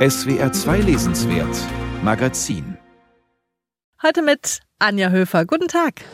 [0.00, 1.54] SWR 2 Lesenswert
[2.02, 2.78] Magazin.
[4.02, 5.44] Heute mit Anja Höfer.
[5.44, 6.06] Guten Tag.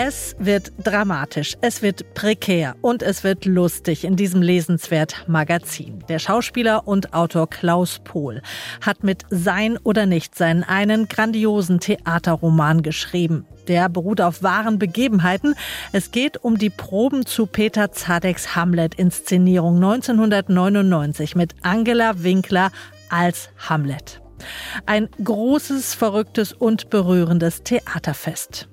[0.00, 6.04] Es wird dramatisch, es wird prekär und es wird lustig in diesem lesenswert Magazin.
[6.08, 8.40] Der Schauspieler und Autor Klaus Pohl
[8.80, 13.44] hat mit Sein oder Nichtsein einen grandiosen Theaterroman geschrieben.
[13.66, 15.56] Der beruht auf wahren Begebenheiten.
[15.90, 22.70] Es geht um die Proben zu Peter Zadeks Hamlet-Inszenierung 1999 mit Angela Winkler
[23.08, 24.22] als Hamlet.
[24.86, 28.68] Ein großes, verrücktes und berührendes Theaterfest.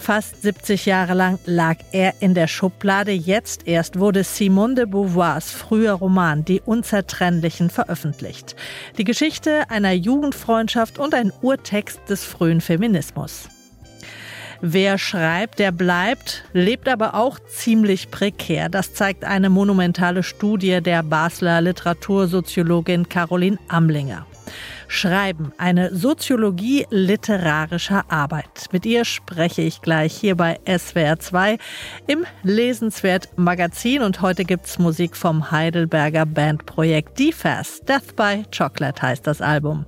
[0.00, 3.12] Fast 70 Jahre lang lag er in der Schublade.
[3.12, 8.56] Jetzt erst wurde Simone de Beauvoirs früher Roman Die Unzertrennlichen veröffentlicht.
[8.96, 13.50] Die Geschichte einer Jugendfreundschaft und ein Urtext des frühen Feminismus.
[14.62, 18.70] Wer schreibt, der bleibt, lebt aber auch ziemlich prekär.
[18.70, 24.26] Das zeigt eine monumentale Studie der Basler Literatursoziologin Caroline Amlinger.
[24.88, 28.66] Schreiben, eine Soziologie literarischer Arbeit.
[28.72, 31.58] Mit ihr spreche ich gleich hier bei SWR 2
[32.06, 37.80] im Lesenswert Magazin und heute gibt's Musik vom Heidelberger Bandprojekt DFAS.
[37.80, 39.84] Death by Chocolate heißt das Album.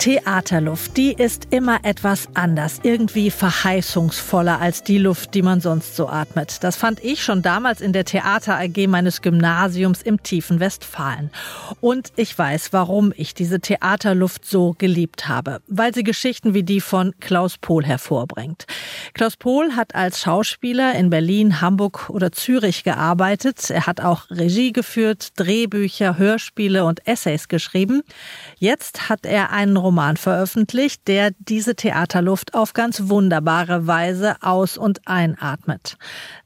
[0.00, 6.08] Theaterluft, die ist immer etwas anders, irgendwie verheißungsvoller als die Luft, die man sonst so
[6.08, 6.64] atmet.
[6.64, 11.30] Das fand ich schon damals in der Theater AG meines Gymnasiums im tiefen Westfalen.
[11.82, 16.80] Und ich weiß, warum ich diese Theaterluft so geliebt habe, weil sie Geschichten wie die
[16.80, 18.64] von Klaus Pohl hervorbringt.
[19.12, 23.68] Klaus Pohl hat als Schauspieler in Berlin, Hamburg oder Zürich gearbeitet.
[23.68, 28.00] Er hat auch Regie geführt, Drehbücher, Hörspiele und Essays geschrieben.
[28.56, 35.06] Jetzt hat er einen Roman veröffentlicht, der diese Theaterluft auf ganz wunderbare Weise aus- und
[35.06, 35.96] einatmet.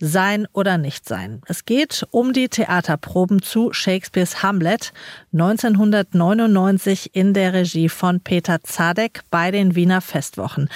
[0.01, 1.41] Sein oder nicht sein.
[1.47, 4.93] Es geht um die Theaterproben zu Shakespeares Hamlet
[5.33, 10.69] 1999 in der Regie von Peter Zadek bei den Wiener Festwochen.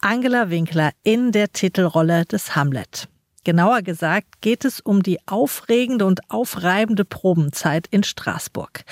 [0.00, 3.08] Angela Winkler in der Titelrolle des Hamlet.
[3.46, 8.82] Genauer gesagt geht es um die aufregende und aufreibende Probenzeit in Straßburg.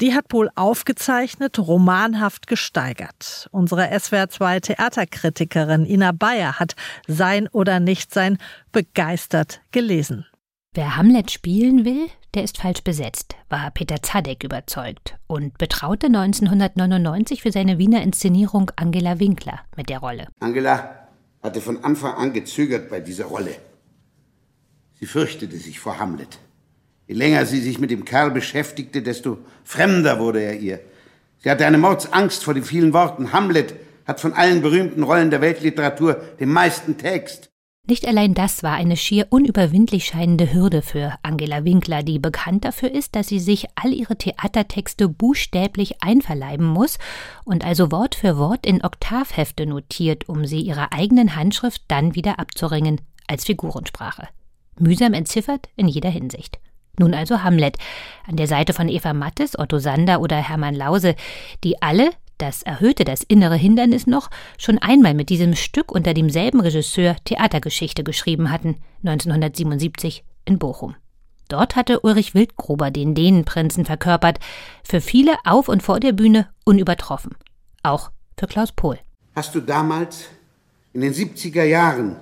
[0.00, 3.48] Die hat Pohl aufgezeichnet, romanhaft gesteigert.
[3.50, 6.76] Unsere SWR2 Theaterkritikerin Ina Bayer hat
[7.08, 8.38] Sein oder Nichtsein
[8.70, 10.24] begeistert gelesen.
[10.72, 17.42] Wer Hamlet spielen will, der ist falsch besetzt, war Peter Zadek überzeugt und betraute 1999
[17.42, 20.28] für seine Wiener Inszenierung Angela Winkler mit der Rolle.
[20.38, 21.08] Angela
[21.42, 23.56] hatte von Anfang an gezögert bei dieser Rolle.
[24.98, 26.38] Sie fürchtete sich vor Hamlet.
[27.06, 30.80] Je länger sie sich mit dem Kerl beschäftigte, desto fremder wurde er ihr.
[31.38, 33.32] Sie hatte eine Mordsangst vor den vielen Worten.
[33.32, 33.74] Hamlet
[34.06, 37.50] hat von allen berühmten Rollen der Weltliteratur den meisten Text.
[37.88, 42.90] Nicht allein das war eine schier unüberwindlich scheinende Hürde für Angela Winkler, die bekannt dafür
[42.90, 46.98] ist, dass sie sich all ihre Theatertexte buchstäblich einverleiben muss
[47.44, 52.40] und also Wort für Wort in Oktavhefte notiert, um sie ihrer eigenen Handschrift dann wieder
[52.40, 54.26] abzuringen als Figurensprache
[54.78, 56.58] mühsam entziffert in jeder Hinsicht.
[56.98, 57.76] Nun also Hamlet,
[58.26, 61.14] an der Seite von Eva Mattes, Otto Sander oder Hermann Lause,
[61.62, 66.60] die alle, das erhöhte das innere Hindernis noch, schon einmal mit diesem Stück unter demselben
[66.60, 70.94] Regisseur Theatergeschichte geschrieben hatten, 1977 in Bochum.
[71.48, 74.40] Dort hatte Ulrich Wildgruber den Dänenprinzen verkörpert,
[74.82, 77.36] für viele auf und vor der Bühne unübertroffen.
[77.82, 78.98] Auch für Klaus Pohl.
[79.34, 80.28] Hast du damals,
[80.92, 82.16] in den 70er Jahren,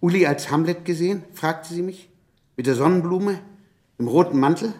[0.00, 1.22] Uli als Hamlet gesehen?
[1.32, 2.08] fragte sie mich.
[2.56, 3.40] Mit der Sonnenblume?
[3.98, 4.74] Im roten Mantel?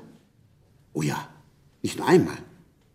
[0.93, 1.29] Oh ja,
[1.83, 2.39] nicht nur einmal.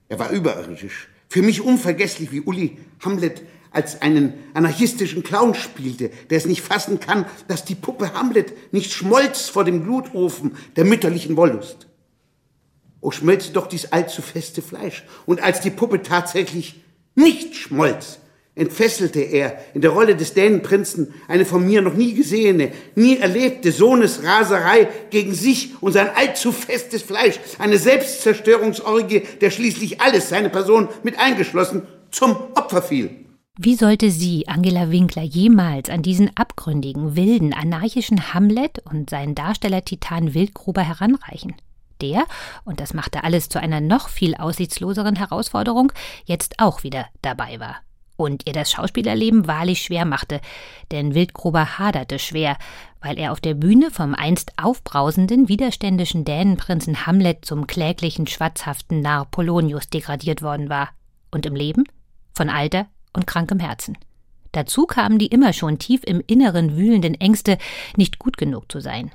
[0.09, 1.09] Er war überirdisch.
[1.29, 6.99] Für mich unvergesslich, wie Uli Hamlet als einen anarchistischen Clown spielte, der es nicht fassen
[6.99, 11.87] kann, dass die Puppe Hamlet nicht schmolz vor dem Glutofen der mütterlichen Wollust.
[13.01, 15.03] Oh, schmelze doch dies allzu feste Fleisch.
[15.25, 16.81] Und als die Puppe tatsächlich
[17.13, 18.19] nicht schmolz,
[18.55, 23.71] entfesselte er in der Rolle des Dänenprinzen eine von mir noch nie gesehene, nie erlebte
[23.71, 30.87] Sohnesraserei gegen sich und sein allzu festes Fleisch, eine Selbstzerstörungsorgie, der schließlich alles, seine Person
[31.03, 33.09] mit eingeschlossen, zum Opfer fiel.
[33.57, 40.33] Wie sollte sie, Angela Winkler, jemals an diesen abgründigen, wilden, anarchischen Hamlet und seinen Darsteller-Titan
[40.33, 41.55] Wildgruber heranreichen?
[42.01, 42.25] Der,
[42.65, 45.93] und das machte alles zu einer noch viel aussichtsloseren Herausforderung,
[46.25, 47.84] jetzt auch wieder dabei war
[48.17, 50.41] und ihr das Schauspielerleben wahrlich schwer machte,
[50.91, 52.57] denn Wildgruber haderte schwer,
[53.01, 59.25] weil er auf der Bühne vom einst aufbrausenden, widerständischen Dänenprinzen Hamlet zum kläglichen, schwatzhaften Narr
[59.25, 60.89] Polonius degradiert worden war.
[61.31, 61.83] Und im Leben?
[62.33, 63.97] Von Alter und krankem Herzen.
[64.53, 67.57] Dazu kamen die immer schon tief im Inneren wühlenden Ängste,
[67.97, 69.11] nicht gut genug zu sein.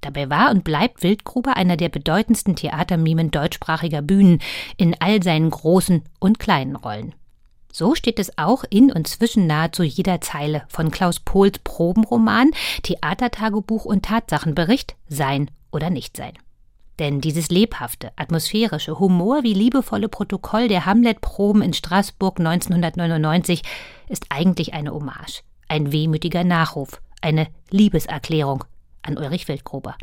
[0.00, 4.40] Dabei war und bleibt Wildgruber einer der bedeutendsten Theatermimen deutschsprachiger Bühnen
[4.76, 7.14] in all seinen großen und kleinen Rollen.
[7.72, 12.50] So steht es auch in und zwischen nahezu jeder Zeile von Klaus Pohls Probenroman,
[12.82, 16.32] Theatertagebuch und Tatsachenbericht Sein oder Nichtsein.
[16.98, 23.62] Denn dieses lebhafte, atmosphärische, Humor wie liebevolle Protokoll der Hamlet-Proben in Straßburg 1999
[24.08, 28.64] ist eigentlich eine Hommage, ein wehmütiger Nachruf, eine Liebeserklärung
[29.02, 29.96] an Ulrich Wildgruber.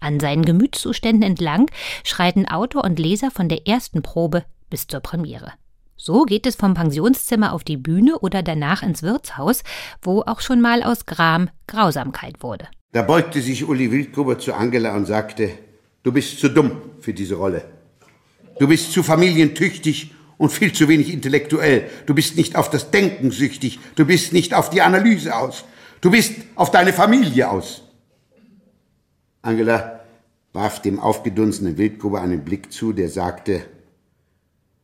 [0.00, 1.70] An seinen Gemütszuständen entlang
[2.02, 5.52] schreiten Autor und Leser von der ersten Probe bis zur Premiere.
[5.96, 9.62] So geht es vom Pensionszimmer auf die Bühne oder danach ins Wirtshaus,
[10.02, 12.66] wo auch schon mal aus Gram Grausamkeit wurde.
[12.92, 15.50] Da beugte sich Uli Wildgruber zu Angela und sagte,
[16.02, 17.64] du bist zu dumm für diese Rolle.
[18.58, 21.90] Du bist zu familientüchtig und viel zu wenig intellektuell.
[22.06, 23.78] Du bist nicht auf das Denken süchtig.
[23.96, 25.64] Du bist nicht auf die Analyse aus.
[26.00, 27.82] Du bist auf deine Familie aus.
[29.42, 30.00] Angela
[30.52, 33.64] warf dem aufgedunsenen Wildgruber einen Blick zu, der sagte,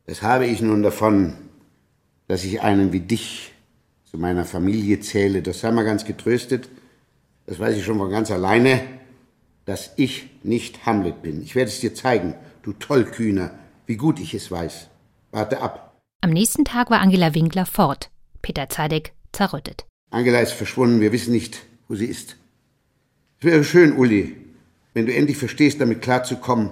[0.05, 1.33] das habe ich nun davon,
[2.27, 3.53] dass ich einen wie dich
[4.05, 5.41] zu meiner Familie zähle.
[5.41, 6.69] Das sei mal ganz getröstet.
[7.45, 8.81] Das weiß ich schon von ganz alleine,
[9.65, 11.41] dass ich nicht Hamlet bin.
[11.41, 13.51] Ich werde es dir zeigen, du Tollkühner,
[13.85, 14.87] wie gut ich es weiß.
[15.31, 16.01] Warte ab.
[16.21, 18.09] Am nächsten Tag war Angela Winkler fort.
[18.41, 19.85] Peter Zadek zerrüttet.
[20.11, 20.99] Angela ist verschwunden.
[20.99, 22.35] Wir wissen nicht, wo sie ist.
[23.39, 24.35] Es wäre schön, Uli,
[24.93, 26.71] wenn du endlich verstehst, damit klarzukommen,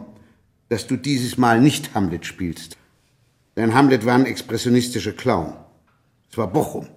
[0.68, 2.78] dass du dieses Mal nicht Hamlet spielst.
[3.60, 5.54] Denn Hamlet war ein expressionistischer Clown.
[6.32, 6.88] Es war Bochum.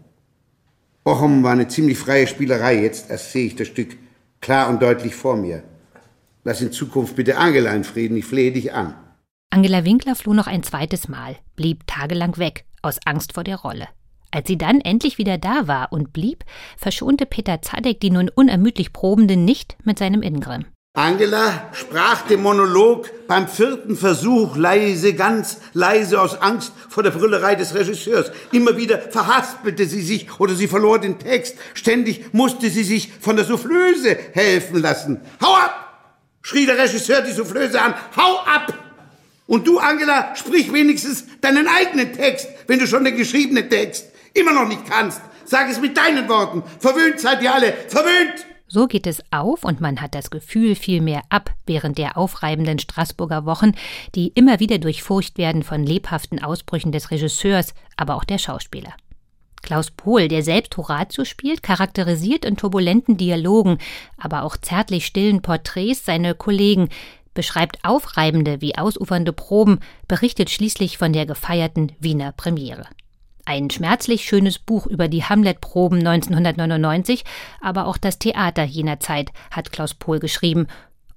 [1.03, 2.81] Bochum war eine ziemlich freie Spielerei.
[2.81, 3.97] Jetzt erst sehe ich das Stück
[4.41, 5.65] klar und deutlich vor mir.
[6.45, 8.95] Lass in Zukunft bitte Angela in Frieden, ich flehe dich an.
[9.51, 13.89] Angela Winkler floh noch ein zweites Mal, blieb tagelang weg, aus Angst vor der Rolle.
[14.31, 16.45] Als sie dann endlich wieder da war und blieb,
[16.77, 20.67] verschonte Peter Zadek die nun unermüdlich Probenden nicht mit seinem Ingrim.
[20.95, 27.55] Angela sprach den Monolog beim vierten Versuch leise, ganz leise aus Angst vor der Brüllerei
[27.55, 28.31] des Regisseurs.
[28.53, 31.57] Immer wieder verhaspelte sie sich oder sie verlor den Text.
[31.73, 35.23] Ständig musste sie sich von der Soufflöse helfen lassen.
[35.41, 35.79] Hau ab!
[36.43, 37.95] schrie der Regisseur die Soufflöse an.
[38.15, 38.75] Hau ab!
[39.47, 44.53] Und du, Angela, sprich wenigstens deinen eigenen Text, wenn du schon den geschriebenen Text immer
[44.53, 45.23] noch nicht kannst.
[45.47, 46.63] Sag es mit deinen Worten.
[46.81, 47.73] Verwöhnt seid ihr alle.
[47.89, 48.52] Verwöhnt!
[48.75, 52.79] So geht es auf und man hat das Gefühl viel mehr ab während der aufreibenden
[52.79, 53.73] Straßburger Wochen,
[54.15, 58.95] die immer wieder durchfurcht werden von lebhaften Ausbrüchen des Regisseurs, aber auch der Schauspieler.
[59.61, 63.77] Klaus Pohl, der selbst Horatio spielt, charakterisiert in turbulenten Dialogen,
[64.17, 66.89] aber auch zärtlich stillen Porträts seine Kollegen,
[67.35, 72.87] beschreibt aufreibende wie ausufernde Proben, berichtet schließlich von der gefeierten Wiener Premiere.
[73.45, 77.25] Ein schmerzlich schönes Buch über die Hamlet-Proben 1999,
[77.61, 80.69] aber auch das Theater jener Zeit hat Klaus Pohl geschrieben.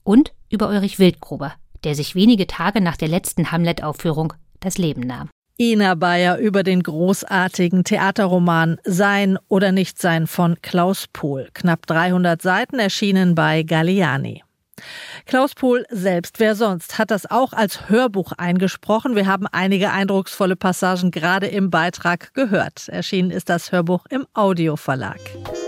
[0.04, 1.54] Und über Ulrich Wildgruber,
[1.84, 5.30] der sich wenige Tage nach der letzten Hamlet-Aufführung das Leben nahm.
[5.58, 11.50] Ina Bayer über den großartigen Theaterroman Sein oder Nichtsein von Klaus Pohl.
[11.54, 14.44] Knapp 300 Seiten erschienen bei Galliani.
[15.26, 19.16] Klaus Pohl selbst, wer sonst, hat das auch als Hörbuch eingesprochen.
[19.16, 22.90] Wir haben einige eindrucksvolle Passagen gerade im Beitrag gehört.
[22.90, 25.20] Erschienen ist das Hörbuch im Audioverlag.
[25.44, 25.65] Das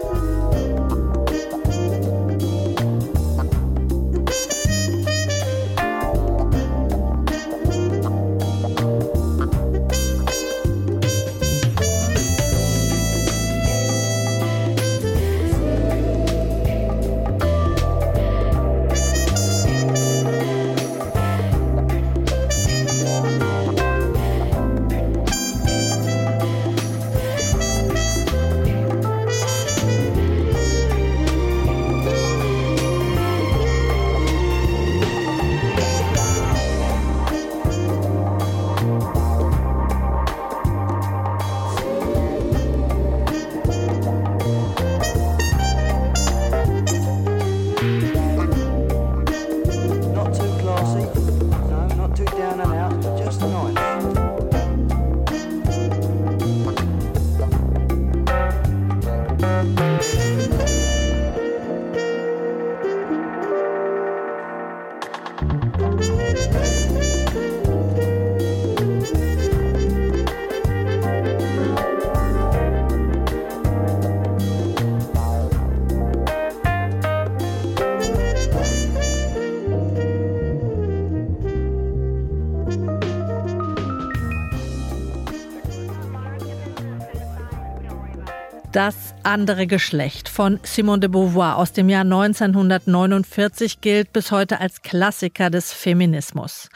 [89.38, 95.52] andere Geschlecht von Simone de Beauvoir aus dem Jahr 1949 gilt bis heute als Klassiker
[95.52, 96.70] des Feminismus.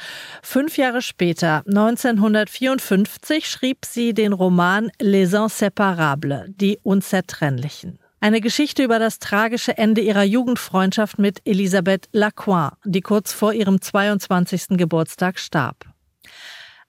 [0.44, 7.98] Fünf Jahre später, 1954, schrieb sie den Roman Les Inséparables, die Unzertrennlichen.
[8.20, 13.82] Eine Geschichte über das tragische Ende ihrer Jugendfreundschaft mit Elisabeth Lacroix, die kurz vor ihrem
[13.82, 14.78] 22.
[14.78, 15.91] Geburtstag starb.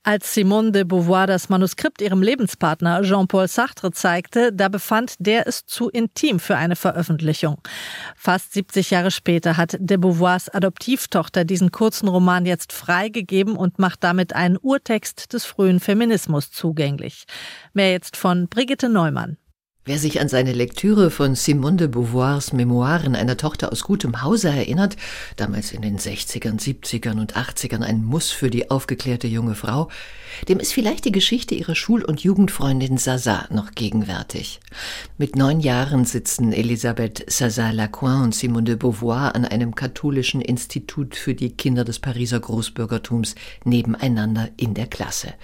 [0.04, 5.64] Als Simone de Beauvoir das Manuskript ihrem Lebenspartner Jean-Paul Sartre zeigte, da befand der es
[5.64, 7.58] zu intim für eine Veröffentlichung.
[8.16, 14.02] Fast 70 Jahre später hat de Beauvoirs Adoptivtochter diesen kurzen Roman jetzt freigegeben und macht
[14.02, 17.26] damit einen Urtext des frühen Feminismus zugänglich.
[17.72, 19.36] Mehr jetzt von Brigitte Neumann.
[19.84, 24.48] Wer sich an seine Lektüre von Simone de Beauvoirs Memoiren einer Tochter aus gutem Hause
[24.48, 24.94] erinnert,
[25.34, 29.88] damals in den 60ern, 70ern und 80ern ein Muss für die aufgeklärte junge Frau,
[30.48, 34.60] dem ist vielleicht die Geschichte ihrer Schul- und Jugendfreundin Sasa noch gegenwärtig.
[35.18, 41.34] Mit neun Jahren sitzen Elisabeth Sasa-Lacroix und Simone de Beauvoir an einem katholischen Institut für
[41.34, 43.34] die Kinder des Pariser Großbürgertums
[43.64, 45.34] nebeneinander in der Klasse.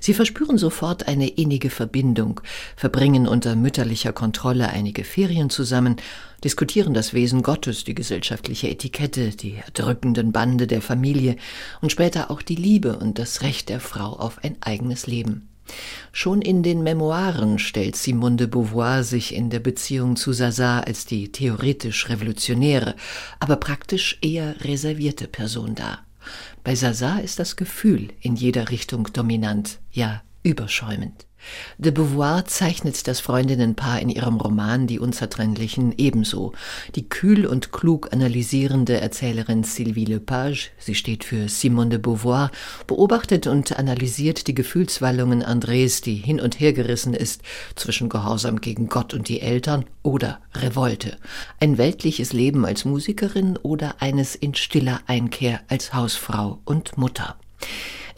[0.00, 2.42] Sie verspüren sofort eine innige Verbindung,
[2.76, 5.96] verbringen unter Mütter väterlicher Kontrolle einige Ferien zusammen,
[6.42, 11.36] diskutieren das Wesen Gottes, die gesellschaftliche Etikette, die erdrückenden Bande der Familie
[11.80, 15.48] und später auch die Liebe und das Recht der Frau auf ein eigenes Leben.
[16.10, 21.06] Schon in den Memoiren stellt Simone de Beauvoir sich in der Beziehung zu Sasa als
[21.06, 22.96] die theoretisch revolutionäre,
[23.38, 26.04] aber praktisch eher reservierte Person dar.
[26.64, 31.26] Bei Sasa ist das Gefühl in jeder Richtung dominant, ja überschäumend.
[31.78, 36.52] De Beauvoir zeichnet das Freundinnenpaar in ihrem Roman Die Unzertrennlichen ebenso.
[36.94, 42.50] Die kühl und klug analysierende Erzählerin Sylvie Lepage, sie steht für Simone de Beauvoir,
[42.86, 47.42] beobachtet und analysiert die Gefühlswallungen Andres, die hin und her gerissen ist
[47.74, 51.18] zwischen Gehorsam gegen Gott und die Eltern oder Revolte.
[51.60, 57.36] Ein weltliches Leben als Musikerin oder eines in stiller Einkehr als Hausfrau und Mutter.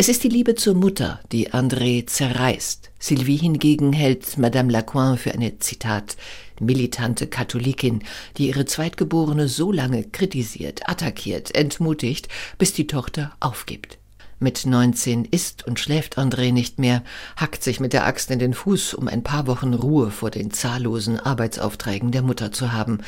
[0.01, 2.93] Es ist die Liebe zur Mutter, die André zerreißt.
[3.01, 6.17] Sylvie hingegen hält Madame Lacroix für eine, Zitat,
[6.61, 8.05] militante Katholikin,
[8.37, 12.29] die ihre Zweitgeborene so lange kritisiert, attackiert, entmutigt,
[12.59, 13.99] bis die Tochter aufgibt.
[14.39, 17.03] Mit 19 isst und schläft André nicht mehr,
[17.35, 20.53] hackt sich mit der Axt in den Fuß, um ein paar Wochen Ruhe vor den
[20.53, 22.99] zahllosen Arbeitsaufträgen der Mutter zu haben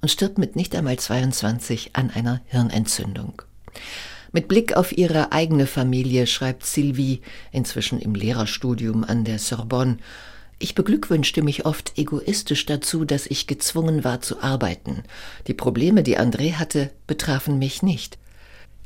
[0.00, 3.42] und stirbt mit nicht einmal 22 an einer Hirnentzündung.
[4.32, 7.20] Mit Blick auf ihre eigene Familie schreibt Sylvie,
[7.52, 9.98] inzwischen im Lehrerstudium an der Sorbonne,
[10.58, 15.02] ich beglückwünschte mich oft egoistisch dazu, dass ich gezwungen war zu arbeiten.
[15.48, 18.16] Die Probleme, die André hatte, betrafen mich nicht.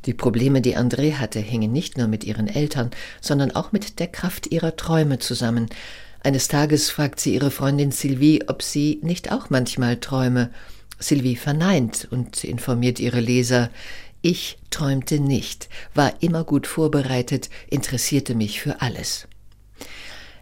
[0.07, 2.89] Die Probleme, die André hatte, hingen nicht nur mit ihren Eltern,
[3.21, 5.67] sondern auch mit der Kraft ihrer Träume zusammen.
[6.23, 10.49] Eines Tages fragt sie ihre Freundin Sylvie, ob sie nicht auch manchmal träume.
[10.99, 13.69] Sylvie verneint und informiert ihre Leser,
[14.27, 19.29] ich träumte nicht, war immer gut vorbereitet, interessierte mich für alles.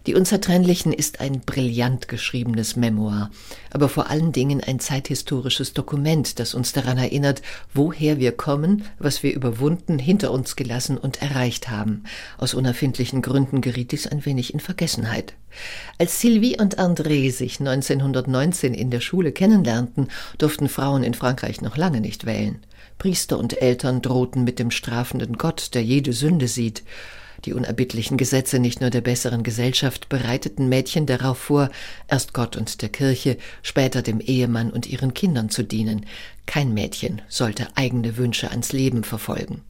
[0.07, 3.29] Die Unzertrennlichen ist ein brillant geschriebenes Memoir,
[3.69, 7.43] aber vor allen Dingen ein zeithistorisches Dokument, das uns daran erinnert,
[7.75, 12.05] woher wir kommen, was wir überwunden, hinter uns gelassen und erreicht haben.
[12.39, 15.33] Aus unerfindlichen Gründen geriet dies ein wenig in Vergessenheit.
[15.99, 20.07] Als Sylvie und André sich 1919 in der Schule kennenlernten,
[20.39, 22.59] durften Frauen in Frankreich noch lange nicht wählen.
[22.97, 26.83] Priester und Eltern drohten mit dem strafenden Gott, der jede Sünde sieht.
[27.45, 31.69] Die unerbittlichen Gesetze nicht nur der besseren Gesellschaft bereiteten Mädchen darauf vor,
[32.07, 36.05] erst Gott und der Kirche, später dem Ehemann und ihren Kindern zu dienen.
[36.47, 39.61] Kein Mädchen sollte eigene Wünsche ans Leben verfolgen.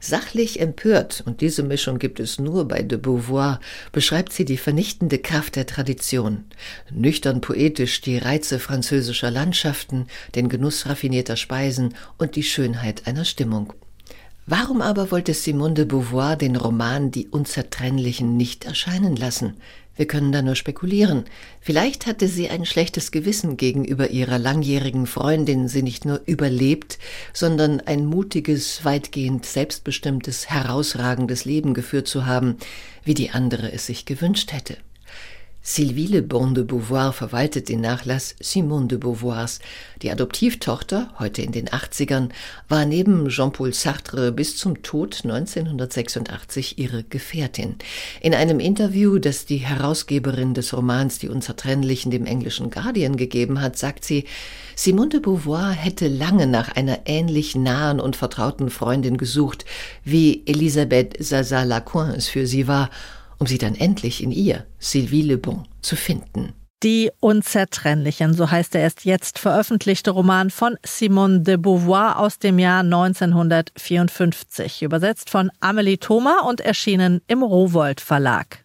[0.00, 3.60] Sachlich empört, und diese Mischung gibt es nur bei de Beauvoir,
[3.92, 6.44] beschreibt sie die vernichtende Kraft der Tradition,
[6.90, 13.74] nüchtern poetisch die Reize französischer Landschaften, den Genuss raffinierter Speisen und die Schönheit einer Stimmung.
[14.46, 19.58] Warum aber wollte Simone de Beauvoir den Roman Die Unzertrennlichen nicht erscheinen lassen?
[20.00, 21.26] Wir können da nur spekulieren.
[21.60, 26.98] Vielleicht hatte sie ein schlechtes Gewissen gegenüber ihrer langjährigen Freundin, sie nicht nur überlebt,
[27.34, 32.56] sondern ein mutiges, weitgehend selbstbestimmtes, herausragendes Leben geführt zu haben,
[33.04, 34.78] wie die andere es sich gewünscht hätte.
[35.62, 39.58] Sylvie Le Bon de Beauvoir verwaltet den Nachlass Simone de Beauvoirs.
[40.00, 42.30] Die Adoptivtochter, heute in den 80ern,
[42.70, 47.76] war neben Jean-Paul Sartre bis zum Tod 1986 ihre Gefährtin.
[48.22, 53.76] In einem Interview, das die Herausgeberin des Romans Die Unzertrennlichen dem englischen Guardian gegeben hat,
[53.76, 54.24] sagt sie,
[54.76, 59.66] Simone de Beauvoir hätte lange nach einer ähnlich nahen und vertrauten Freundin gesucht,
[60.04, 62.88] wie Elisabeth Zaza-Lacoin es für sie war,
[63.40, 66.52] um sie dann endlich in ihr, Sylvie Le Bon, zu finden.
[66.82, 72.58] Die Unzertrennlichen, so heißt der erst jetzt veröffentlichte Roman von Simone de Beauvoir aus dem
[72.58, 78.62] Jahr 1954, übersetzt von Amelie Thoma und erschienen im Rowold Verlag.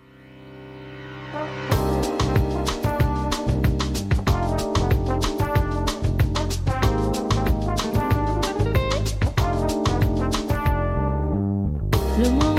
[12.18, 12.55] Das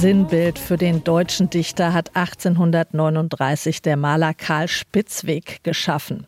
[0.00, 6.26] Sinnbild für den deutschen Dichter hat 1839 der Maler Karl Spitzweg geschaffen.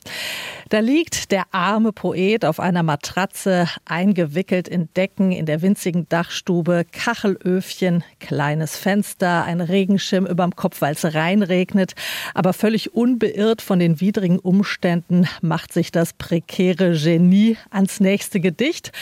[0.70, 6.86] Da liegt der arme Poet auf einer Matratze, eingewickelt in Decken in der winzigen Dachstube,
[6.90, 11.94] Kachelöfchen, kleines Fenster, ein Regenschirm überm Kopf, weil es reinregnet.
[12.32, 18.92] Aber völlig unbeirrt von den widrigen Umständen macht sich das prekäre Genie ans nächste Gedicht.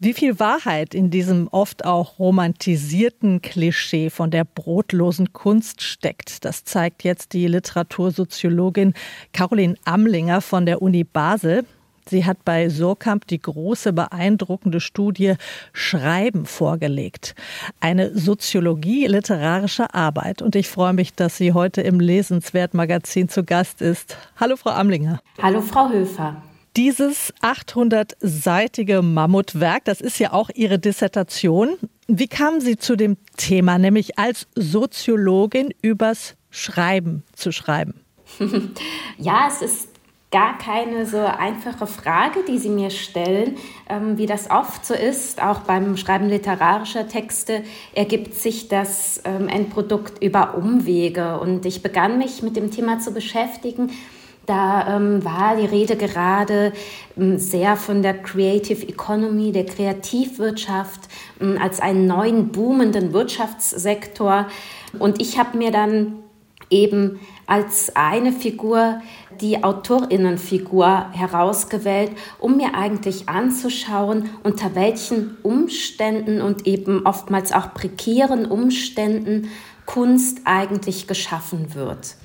[0.00, 6.62] Wie viel Wahrheit in diesem oft auch romantisierten Klischee von der brotlosen Kunst steckt, das
[6.62, 8.94] zeigt jetzt die Literatursoziologin
[9.32, 11.64] Caroline Amlinger von der Uni Basel.
[12.06, 15.34] Sie hat bei Surkamp die große, beeindruckende Studie
[15.72, 17.34] Schreiben vorgelegt.
[17.80, 20.42] Eine Soziologie literarischer Arbeit.
[20.42, 24.16] Und ich freue mich, dass sie heute im Lesenswert Magazin zu Gast ist.
[24.36, 25.18] Hallo, Frau Amlinger.
[25.42, 26.40] Hallo, Frau Höfer.
[26.76, 31.76] Dieses 800-seitige Mammutwerk, das ist ja auch Ihre Dissertation.
[32.06, 38.00] Wie kamen Sie zu dem Thema, nämlich als Soziologin übers Schreiben zu schreiben?
[39.18, 39.88] ja, es ist
[40.30, 43.56] gar keine so einfache Frage, die Sie mir stellen.
[43.88, 49.48] Ähm, wie das oft so ist, auch beim Schreiben literarischer Texte, ergibt sich das ähm,
[49.48, 51.40] Endprodukt über Umwege.
[51.40, 53.90] Und ich begann mich mit dem Thema zu beschäftigen,
[54.48, 56.72] da ähm, war die Rede gerade
[57.18, 61.00] ähm, sehr von der Creative Economy, der Kreativwirtschaft
[61.40, 64.46] ähm, als einen neuen boomenden Wirtschaftssektor.
[64.98, 66.14] Und ich habe mir dann
[66.70, 69.00] eben als eine Figur
[69.40, 78.46] die Autorinnenfigur herausgewählt, um mir eigentlich anzuschauen, unter welchen Umständen und eben oftmals auch prekären
[78.46, 79.50] Umständen
[79.86, 82.16] Kunst eigentlich geschaffen wird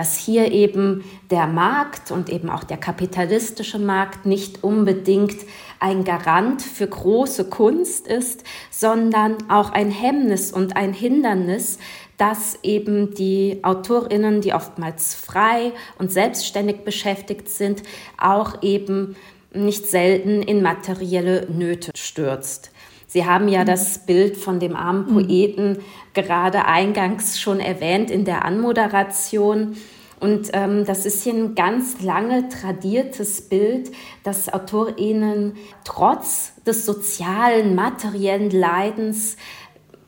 [0.00, 5.36] dass hier eben der Markt und eben auch der kapitalistische Markt nicht unbedingt
[5.78, 11.78] ein Garant für große Kunst ist, sondern auch ein Hemmnis und ein Hindernis,
[12.16, 17.82] dass eben die Autorinnen, die oftmals frei und selbstständig beschäftigt sind,
[18.16, 19.16] auch eben
[19.52, 22.69] nicht selten in materielle Nöte stürzt.
[23.10, 23.66] Sie haben ja mhm.
[23.66, 25.12] das Bild von dem armen mhm.
[25.14, 25.78] Poeten
[26.14, 29.76] gerade eingangs schon erwähnt in der Anmoderation.
[30.20, 33.90] Und ähm, das ist hier ein ganz lange tradiertes Bild,
[34.22, 39.36] dass AutorInnen trotz des sozialen, materiellen Leidens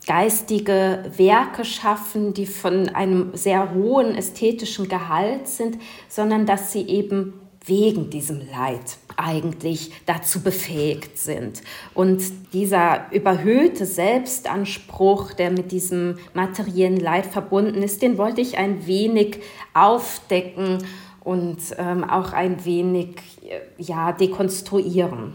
[0.07, 7.41] geistige Werke schaffen, die von einem sehr hohen ästhetischen Gehalt sind, sondern dass sie eben
[7.66, 11.62] wegen diesem Leid eigentlich dazu befähigt sind.
[11.94, 12.22] Und
[12.53, 19.38] dieser überhöhte Selbstanspruch, der mit diesem materiellen Leid verbunden ist, den wollte ich ein wenig
[19.75, 20.79] aufdecken
[21.20, 25.35] und ähm, auch ein wenig äh, ja, dekonstruieren.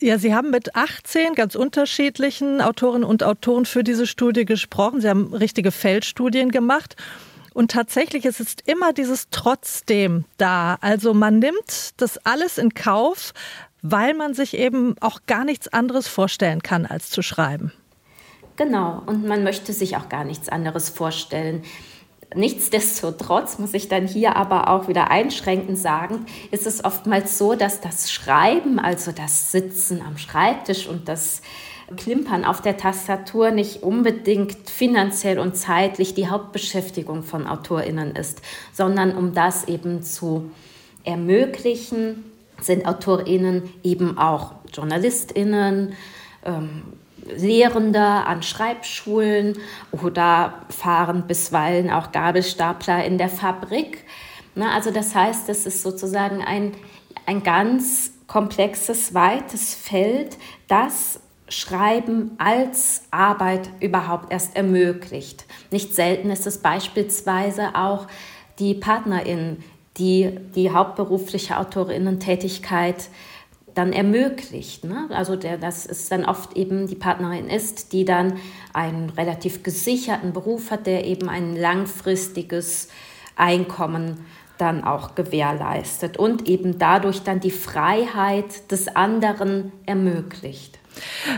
[0.00, 5.00] Ja, Sie haben mit 18 ganz unterschiedlichen Autorinnen und Autoren für diese Studie gesprochen.
[5.00, 6.96] Sie haben richtige Feldstudien gemacht.
[7.56, 10.76] Und tatsächlich ist es immer dieses Trotzdem da.
[10.82, 13.32] Also man nimmt das alles in Kauf,
[13.80, 17.72] weil man sich eben auch gar nichts anderes vorstellen kann, als zu schreiben.
[18.56, 21.62] Genau, und man möchte sich auch gar nichts anderes vorstellen.
[22.34, 27.80] Nichtsdestotrotz muss ich dann hier aber auch wieder einschränkend sagen, ist es oftmals so, dass
[27.80, 31.40] das Schreiben, also das Sitzen am Schreibtisch und das
[31.94, 39.16] Klimpern auf der Tastatur nicht unbedingt finanziell und zeitlich die Hauptbeschäftigung von Autorinnen ist, sondern
[39.16, 40.50] um das eben zu
[41.04, 42.24] ermöglichen,
[42.60, 45.94] sind Autorinnen eben auch Journalistinnen,
[46.44, 46.82] ähm,
[47.36, 49.58] Lehrende an Schreibschulen
[49.90, 54.04] oder fahren bisweilen auch Gabelstapler in der Fabrik.
[54.54, 56.72] Na, also das heißt, es ist sozusagen ein,
[57.26, 60.36] ein ganz komplexes, weites Feld,
[60.68, 65.44] das Schreiben als Arbeit überhaupt erst ermöglicht.
[65.70, 68.08] Nicht selten ist es beispielsweise auch
[68.58, 69.62] die Partnerin,
[69.96, 73.08] die die hauptberufliche Autorinnentätigkeit
[73.74, 74.84] dann ermöglicht.
[74.84, 75.08] Ne?
[75.10, 78.38] Also der, das ist dann oft eben die Partnerin ist, die dann
[78.72, 82.88] einen relativ gesicherten Beruf hat, der eben ein langfristiges
[83.36, 84.24] Einkommen
[84.56, 90.78] dann auch gewährleistet und eben dadurch dann die Freiheit des anderen ermöglicht.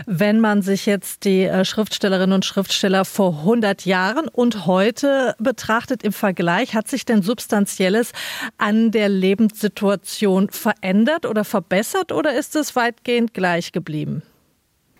[0.05, 6.03] Wenn man sich jetzt die äh, Schriftstellerinnen und Schriftsteller vor 100 Jahren und heute betrachtet
[6.03, 8.11] im Vergleich, hat sich denn Substanzielles
[8.57, 14.23] an der Lebenssituation verändert oder verbessert oder ist es weitgehend gleich geblieben?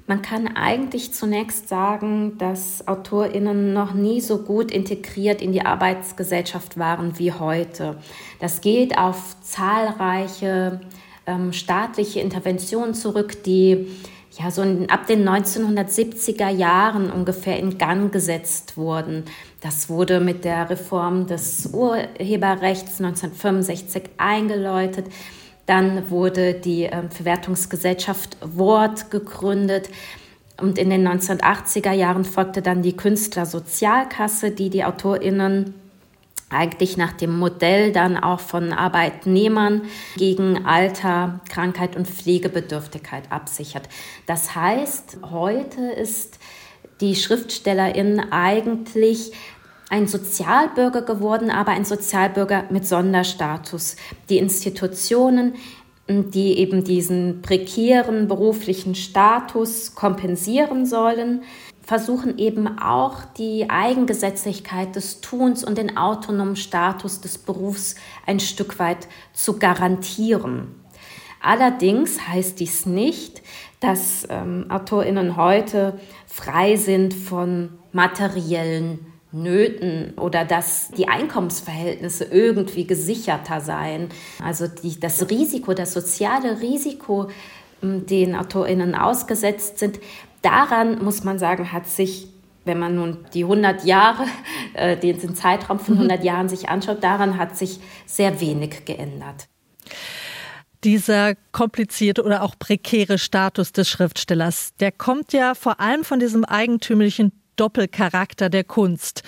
[0.10, 6.80] Man kann eigentlich zunächst sagen, dass Autorinnen noch nie so gut integriert in die Arbeitsgesellschaft
[6.80, 7.96] waren wie heute.
[8.40, 10.82] Das geht auf zahlreiche
[11.28, 13.86] ähm, staatliche Interventionen zurück, die
[14.40, 19.26] ja, so ab den 1970er Jahren ungefähr in Gang gesetzt wurden.
[19.60, 25.08] Das wurde mit der Reform des Urheberrechts 1965 eingeläutet.
[25.66, 29.90] Dann wurde die ähm, Verwertungsgesellschaft Wort gegründet.
[30.62, 35.74] Und in den 1980er Jahren folgte dann die Künstlersozialkasse, die die AutorInnen
[36.50, 39.84] eigentlich nach dem Modell dann auch von Arbeitnehmern
[40.18, 43.88] gegen Alter, Krankheit und Pflegebedürftigkeit absichert.
[44.26, 46.40] Das heißt, heute ist
[47.02, 49.32] die Schriftstellerin eigentlich
[49.90, 53.96] ein Sozialbürger geworden, aber ein Sozialbürger mit Sonderstatus.
[54.30, 55.56] Die Institutionen,
[56.08, 61.44] die eben diesen prekären beruflichen Status kompensieren sollen,
[61.90, 67.96] versuchen eben auch die Eigengesetzlichkeit des Tuns und den autonomen Status des Berufs
[68.28, 70.76] ein Stück weit zu garantieren.
[71.42, 73.42] Allerdings heißt dies nicht,
[73.80, 83.62] dass ähm, Autorinnen heute frei sind von materiellen Nöten oder dass die Einkommensverhältnisse irgendwie gesicherter
[83.62, 84.10] seien.
[84.44, 87.30] Also die, das Risiko, das soziale Risiko,
[87.82, 90.00] ähm, den Autorinnen ausgesetzt sind,
[90.42, 92.28] daran muss man sagen, hat sich
[92.66, 94.26] wenn man nun die 100 Jahre,
[94.74, 96.26] äh, den Zeitraum von 100 mhm.
[96.26, 99.48] Jahren sich anschaut, daran hat sich sehr wenig geändert.
[100.84, 106.46] Dieser komplizierte oder auch prekäre Status des Schriftstellers, der kommt ja vor allem von diesem
[106.46, 109.24] eigentümlichen Doppelcharakter der Kunst.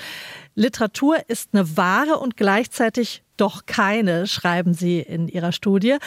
[0.56, 5.98] Literatur ist eine wahre und gleichzeitig doch keine, schreiben Sie in Ihrer Studie.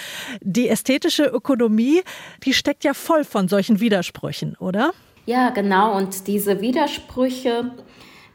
[0.40, 2.02] Die ästhetische Ökonomie,
[2.44, 4.92] die steckt ja voll von solchen Widersprüchen, oder?
[5.26, 5.96] Ja, genau.
[5.96, 7.72] Und diese Widersprüche,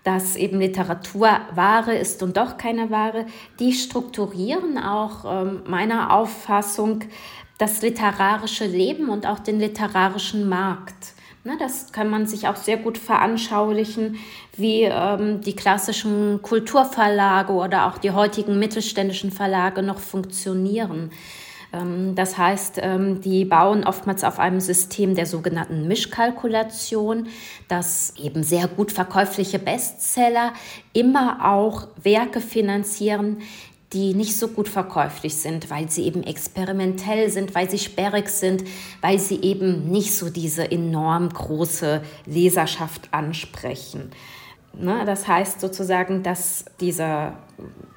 [0.04, 3.26] dass eben Literatur Ware ist und doch keine Ware,
[3.60, 7.06] die strukturieren auch ähm, meiner Auffassung
[7.58, 11.14] das literarische Leben und auch den literarischen Markt.
[11.46, 14.18] Ne, das kann man sich auch sehr gut veranschaulichen,
[14.60, 21.12] wie ähm, die klassischen Kulturverlage oder auch die heutigen mittelständischen Verlage noch funktionieren.
[21.74, 27.28] Ähm, das heißt, ähm, die bauen oftmals auf einem System der sogenannten Mischkalkulation,
[27.68, 30.54] dass eben sehr gut verkäufliche Bestseller
[30.94, 33.38] immer auch Werke finanzieren,
[33.94, 38.64] die nicht so gut verkäuflich sind, weil sie eben experimentell sind, weil sie sperrig sind,
[39.02, 44.12] weil sie eben nicht so diese enorm große Leserschaft ansprechen.
[44.74, 45.04] Ne?
[45.06, 47.34] Das heißt sozusagen, dass diese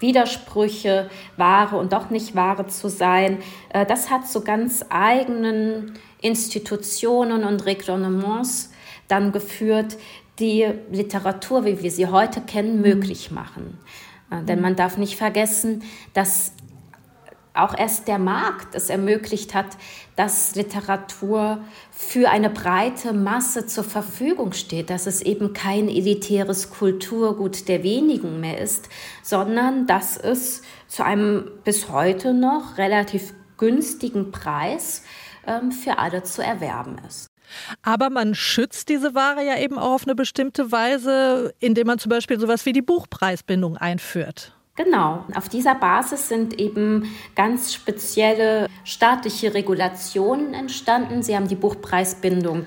[0.01, 3.39] Widersprüche, wahre und doch nicht wahre zu sein,
[3.71, 8.73] äh, das hat zu ganz eigenen Institutionen und Reglements
[9.09, 9.99] dann geführt,
[10.39, 13.79] die Literatur, wie wir sie heute kennen, möglich machen.
[14.31, 15.83] Äh, denn man darf nicht vergessen,
[16.15, 16.55] dass
[17.55, 19.77] auch erst der Markt es ermöglicht hat,
[20.17, 21.59] dass Literatur
[21.91, 28.41] für eine breite Masse zur Verfügung steht, dass es eben kein elitäres Kulturgut der wenigen
[28.41, 28.89] mehr ist,
[29.23, 35.05] sondern dass es zu einem bis heute noch relativ günstigen Preis
[35.47, 37.27] ähm, für alle zu erwerben ist.
[37.83, 42.11] Aber man schützt diese Ware ja eben auch auf eine bestimmte Weise, indem man zum
[42.11, 44.55] Beispiel sowas wie die Buchpreisbindung einführt.
[44.75, 51.23] Genau, auf dieser Basis sind eben ganz spezielle staatliche Regulationen entstanden.
[51.23, 52.65] Sie haben die Buchpreisbindung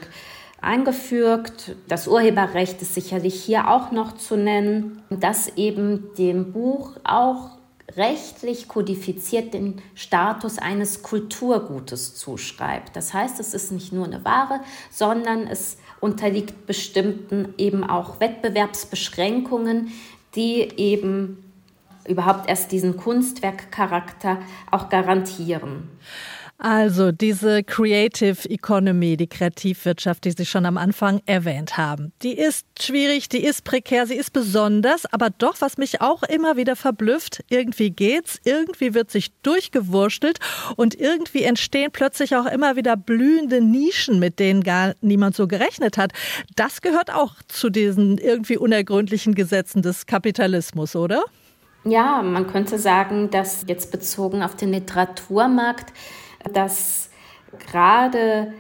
[0.62, 1.76] eingefügt.
[1.88, 7.58] Das Urheberrecht ist sicherlich hier auch noch zu nennen, das eben dem Buch auch
[7.96, 12.96] rechtlich kodifiziert den Status eines Kulturgutes zuschreibt.
[12.96, 14.60] Das heißt, es ist nicht nur eine Ware,
[14.92, 19.92] sondern es unterliegt bestimmten eben auch Wettbewerbsbeschränkungen,
[20.36, 21.45] die eben
[22.08, 24.40] überhaupt erst diesen Kunstwerkcharakter
[24.72, 25.90] auch garantieren.
[26.58, 32.66] Also diese Creative Economy, die Kreativwirtschaft, die Sie schon am Anfang erwähnt haben, die ist
[32.80, 37.44] schwierig, die ist prekär, sie ist besonders, aber doch, was mich auch immer wieder verblüfft,
[37.50, 40.40] irgendwie geht's, irgendwie wird sich durchgewurschtelt
[40.78, 45.98] und irgendwie entstehen plötzlich auch immer wieder blühende Nischen, mit denen gar niemand so gerechnet
[45.98, 46.14] hat.
[46.56, 51.26] Das gehört auch zu diesen irgendwie unergründlichen Gesetzen des Kapitalismus, oder?
[51.88, 55.94] Ja, man könnte sagen, dass jetzt bezogen auf den Literaturmarkt,
[56.52, 57.12] dass
[57.60, 58.54] gerade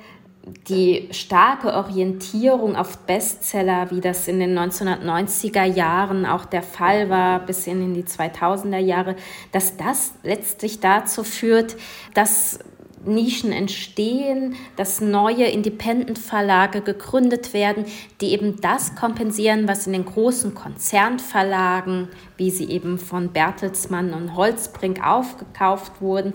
[0.68, 7.40] die starke Orientierung auf Bestseller, wie das in den 1990er Jahren auch der Fall war,
[7.40, 9.16] bis in die 2000er Jahre,
[9.52, 11.78] dass das letztlich dazu führt,
[12.14, 12.60] dass
[13.06, 17.86] Nischen entstehen, dass neue Independent-Verlage gegründet werden,
[18.22, 24.36] die eben das kompensieren, was in den großen Konzernverlagen, wie sie eben von Bertelsmann und
[24.36, 26.34] Holzbrink aufgekauft wurden,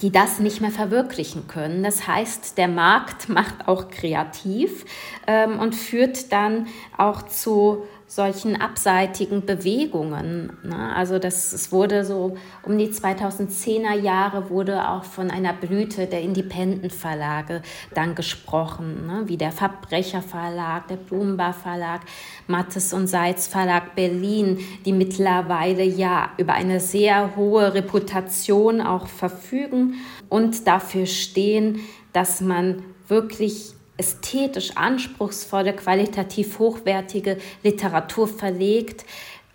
[0.00, 1.82] die das nicht mehr verwirklichen können.
[1.82, 4.84] Das heißt, der Markt macht auch kreativ
[5.26, 10.52] ähm, und führt dann auch zu solchen abseitigen Bewegungen.
[10.62, 10.94] Ne?
[10.94, 16.20] Also das, es wurde so um die 2010er Jahre wurde auch von einer Blüte der
[16.20, 17.62] Independent-Verlage
[17.94, 19.22] dann gesprochen, ne?
[19.26, 22.02] wie der Verbrecher-Verlag, der Blumenbar Verlag,
[22.48, 29.94] Mattes und Seitz Verlag Berlin, die mittlerweile ja über eine sehr hohe Reputation auch verfügen
[30.28, 31.80] und dafür stehen,
[32.12, 33.71] dass man wirklich
[34.02, 39.04] ästhetisch anspruchsvolle, qualitativ hochwertige Literatur verlegt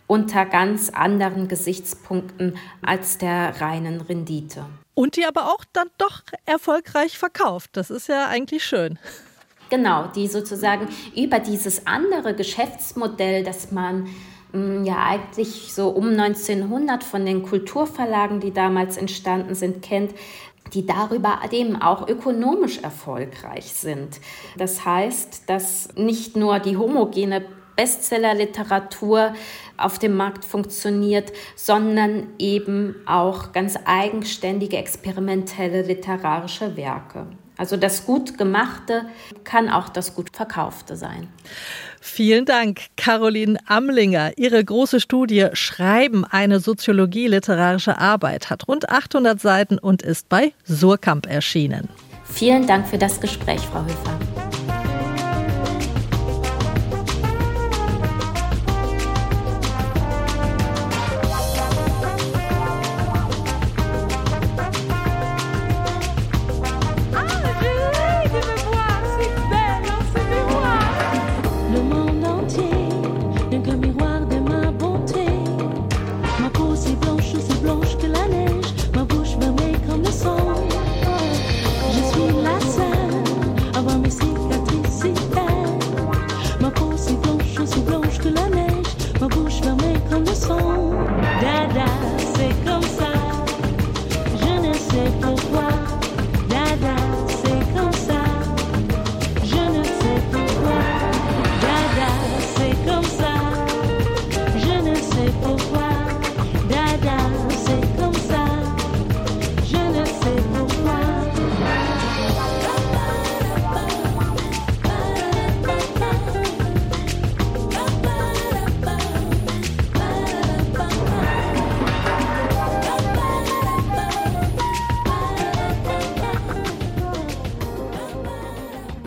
[0.07, 4.65] unter ganz anderen Gesichtspunkten als der reinen Rendite.
[4.93, 7.71] Und die aber auch dann doch erfolgreich verkauft.
[7.73, 8.97] Das ist ja eigentlich schön.
[9.69, 14.07] Genau, die sozusagen über dieses andere Geschäftsmodell, das man
[14.85, 20.13] ja eigentlich so um 1900 von den Kulturverlagen, die damals entstanden sind, kennt,
[20.73, 24.19] die darüber eben auch ökonomisch erfolgreich sind.
[24.57, 29.33] Das heißt, dass nicht nur die homogene Bestsellerliteratur
[29.77, 37.27] auf dem Markt funktioniert, sondern eben auch ganz eigenständige experimentelle literarische Werke.
[37.55, 39.05] Also das gut gemachte
[39.43, 41.27] kann auch das gut verkaufte sein.
[41.99, 44.31] Vielen Dank, Caroline Amlinger.
[44.37, 51.27] Ihre große Studie Schreiben, eine Soziologie-literarische Arbeit hat rund 800 Seiten und ist bei Surkamp
[51.27, 51.89] erschienen.
[52.23, 54.26] Vielen Dank für das Gespräch, Frau Höfer.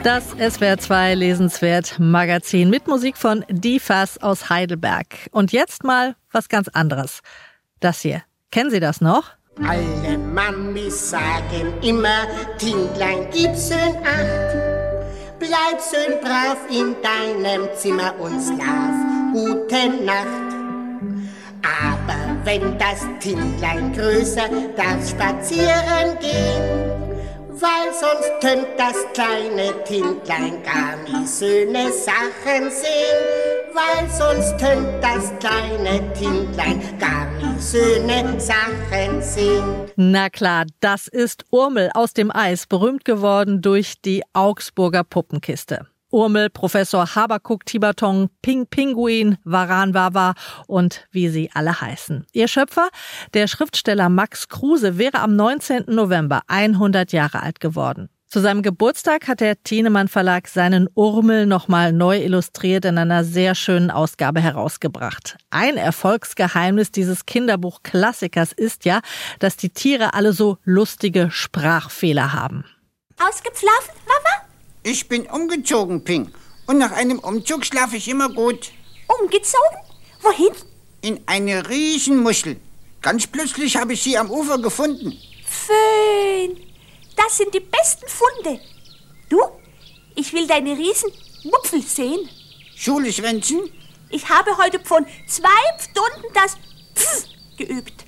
[0.03, 5.29] Das SWR 2 Lesenswert Magazin mit Musik von Die Fass aus Heidelberg.
[5.31, 7.21] Und jetzt mal was ganz anderes.
[7.81, 8.23] Das hier.
[8.51, 9.33] Kennen Sie das noch?
[9.63, 14.57] Alle Mamis sagen immer, Tindlein, gib schön acht.
[15.39, 18.95] Bleib schön brav in deinem Zimmer und schlaf.
[19.35, 20.55] Gute Nacht.
[21.63, 27.10] Aber wenn das Tindlein größer darf spazieren gehen,
[27.53, 35.33] weil sonst könnt das kleine Tindlein gar nie schöne Sachen sehen, weil sonst könnt das
[35.41, 39.65] kleine Tindlein gar nie schöne Sachen sehen.
[39.97, 45.87] Na klar, das ist Urmel aus dem Eis, berühmt geworden durch die Augsburger Puppenkiste.
[46.11, 50.35] Urmel, Professor Habakuk Tiberton, Ping Pinguin, Varan Wawa
[50.67, 52.27] und wie sie alle heißen.
[52.33, 52.89] Ihr Schöpfer,
[53.35, 55.85] der Schriftsteller Max Kruse, wäre am 19.
[55.89, 58.09] November 100 Jahre alt geworden.
[58.33, 63.57] Zu seinem Geburtstag hat der Thienemann Verlag seinen Urmel nochmal neu illustriert in einer sehr
[63.57, 65.37] schönen Ausgabe herausgebracht.
[65.51, 69.01] Ein Erfolgsgeheimnis dieses Kinderbuch-Klassikers ist ja,
[69.41, 72.65] dass die Tiere alle so lustige Sprachfehler haben.
[73.19, 74.50] Ausgepflafen, Mama?
[74.83, 76.33] Ich bin umgezogen, Ping.
[76.67, 78.71] Und nach einem Umzug schlafe ich immer gut.
[79.21, 79.79] Umgezogen?
[80.23, 80.55] Wohin?
[81.03, 82.57] In eine Riesenmuschel.
[83.03, 85.13] Ganz plötzlich habe ich sie am Ufer gefunden.
[85.67, 86.57] Schön.
[87.17, 88.61] Das sind die besten Funde.
[89.29, 89.41] Du,
[90.15, 92.29] ich will deine Riesenmupfel sehen.
[92.75, 93.71] Schulisch, Wenzen?
[94.09, 96.57] Ich habe heute von zwei Stunden das
[96.95, 97.27] Pf
[97.59, 98.05] geübt.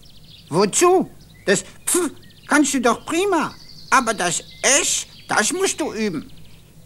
[0.49, 1.11] Wozu?
[1.45, 2.11] Das Pf
[2.49, 3.55] kannst du doch prima.
[3.91, 4.43] Aber das
[4.81, 6.31] Esch, das musst du üben.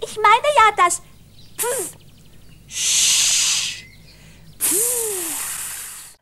[0.03, 1.03] Ich meine ja das
[1.59, 1.97] Pf.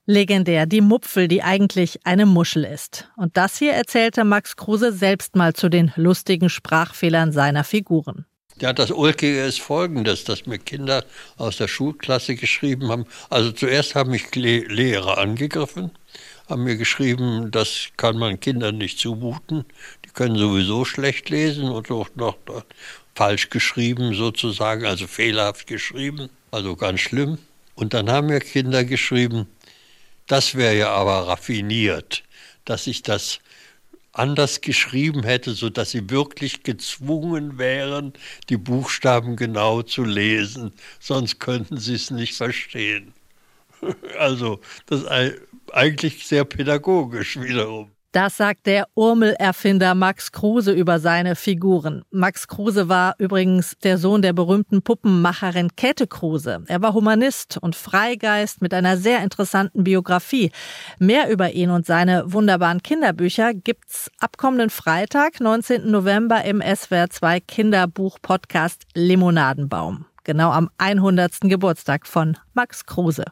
[0.07, 3.09] Legendär, die Mupfel, die eigentlich eine Muschel ist.
[3.17, 8.27] Und das hier erzählte Max Kruse selbst mal zu den lustigen Sprachfehlern seiner Figuren.
[8.61, 11.05] Ja, das Ulkige ist folgendes, dass mir Kinder
[11.39, 13.07] aus der Schulklasse geschrieben haben.
[13.31, 15.91] Also zuerst haben mich Le Lehrer angegriffen,
[16.49, 19.65] haben mir geschrieben, das kann man Kindern nicht zumuten.
[20.05, 22.37] Die können sowieso schlecht lesen und auch noch
[23.15, 27.39] falsch geschrieben sozusagen, also fehlerhaft geschrieben, also ganz schlimm.
[27.75, 29.47] Und dann haben mir Kinder geschrieben,
[30.27, 32.25] das wäre ja aber raffiniert,
[32.65, 33.41] dass ich das
[34.13, 38.13] anders geschrieben hätte, so dass sie wirklich gezwungen wären,
[38.49, 43.13] die Buchstaben genau zu lesen, sonst könnten sie es nicht verstehen.
[44.19, 45.09] Also, das ist
[45.73, 47.91] eigentlich sehr pädagogisch wiederum.
[48.15, 52.05] Das sagt der Urmel-Erfinder Max Kruse über seine Figuren.
[52.13, 56.63] Max Kruse war übrigens der Sohn der berühmten Puppenmacherin Käthe Kruse.
[56.69, 60.53] Er war Humanist und Freigeist mit einer sehr interessanten Biografie.
[61.01, 65.91] Mehr über ihn und seine wunderbaren Kinderbücher gibt's ab kommenden Freitag, 19.
[65.91, 70.07] November im SWR 2 Kinderbuch-Podcast Limonadenbaum.
[70.23, 71.41] Genau am 100.
[71.41, 73.25] Geburtstag von Max Kruse.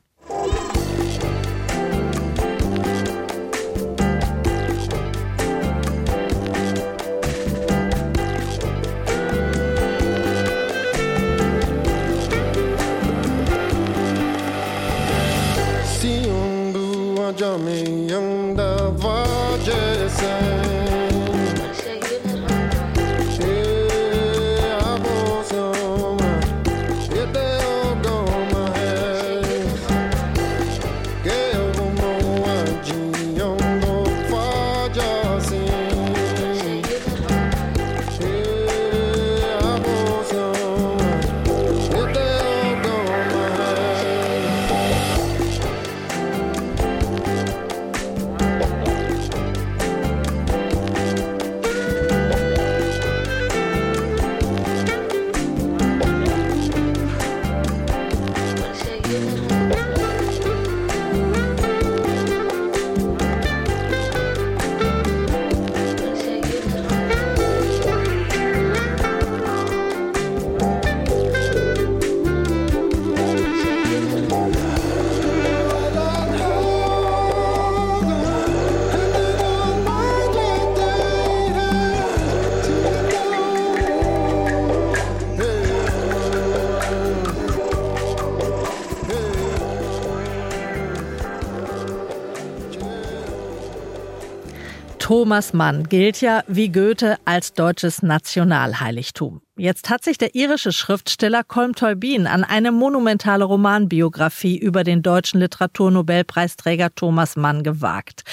[95.33, 99.41] Thomas Mann gilt ja wie Goethe als deutsches Nationalheiligtum.
[99.57, 105.41] Jetzt hat sich der irische Schriftsteller Colm Toybin an eine monumentale Romanbiografie über den deutschen
[105.41, 108.25] Literaturnobelpreisträger Thomas Mann gewagt.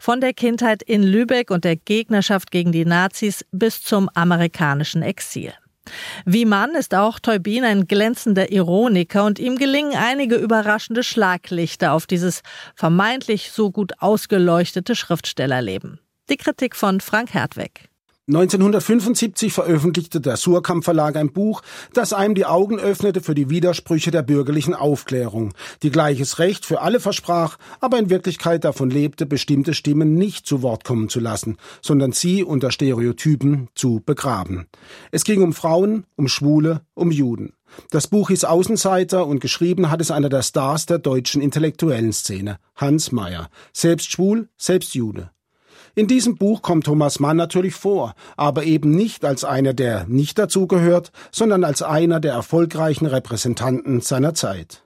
[0.00, 5.52] Von der Kindheit in Lübeck und der Gegnerschaft gegen die Nazis bis zum amerikanischen Exil.
[6.24, 12.06] Wie Mann ist auch Teubin ein glänzender Ironiker und ihm gelingen einige überraschende Schlaglichter auf
[12.06, 12.40] dieses
[12.74, 16.00] vermeintlich so gut ausgeleuchtete Schriftstellerleben.
[16.28, 17.88] Die Kritik von Frank Hertweg.
[18.28, 21.62] 1975 veröffentlichte der Surkamp Verlag ein Buch,
[21.92, 25.54] das einem die Augen öffnete für die Widersprüche der bürgerlichen Aufklärung,
[25.84, 30.62] die gleiches Recht für alle versprach, aber in Wirklichkeit davon lebte, bestimmte Stimmen nicht zu
[30.62, 34.66] Wort kommen zu lassen, sondern sie unter Stereotypen zu begraben.
[35.12, 37.52] Es ging um Frauen, um Schwule, um Juden.
[37.92, 42.58] Das Buch hieß Außenseiter und geschrieben hat es einer der Stars der deutschen intellektuellen Szene,
[42.74, 43.48] Hans Mayer.
[43.72, 45.30] Selbst schwul, selbst Jude.
[45.98, 50.38] In diesem Buch kommt Thomas Mann natürlich vor, aber eben nicht als einer, der nicht
[50.38, 54.84] dazugehört, sondern als einer der erfolgreichen Repräsentanten seiner Zeit.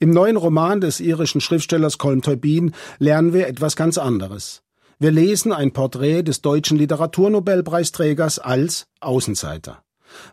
[0.00, 4.64] Im neuen Roman des irischen Schriftstellers Colm Toybin lernen wir etwas ganz anderes.
[4.98, 9.84] Wir lesen ein Porträt des deutschen Literaturnobelpreisträgers als Außenseiter.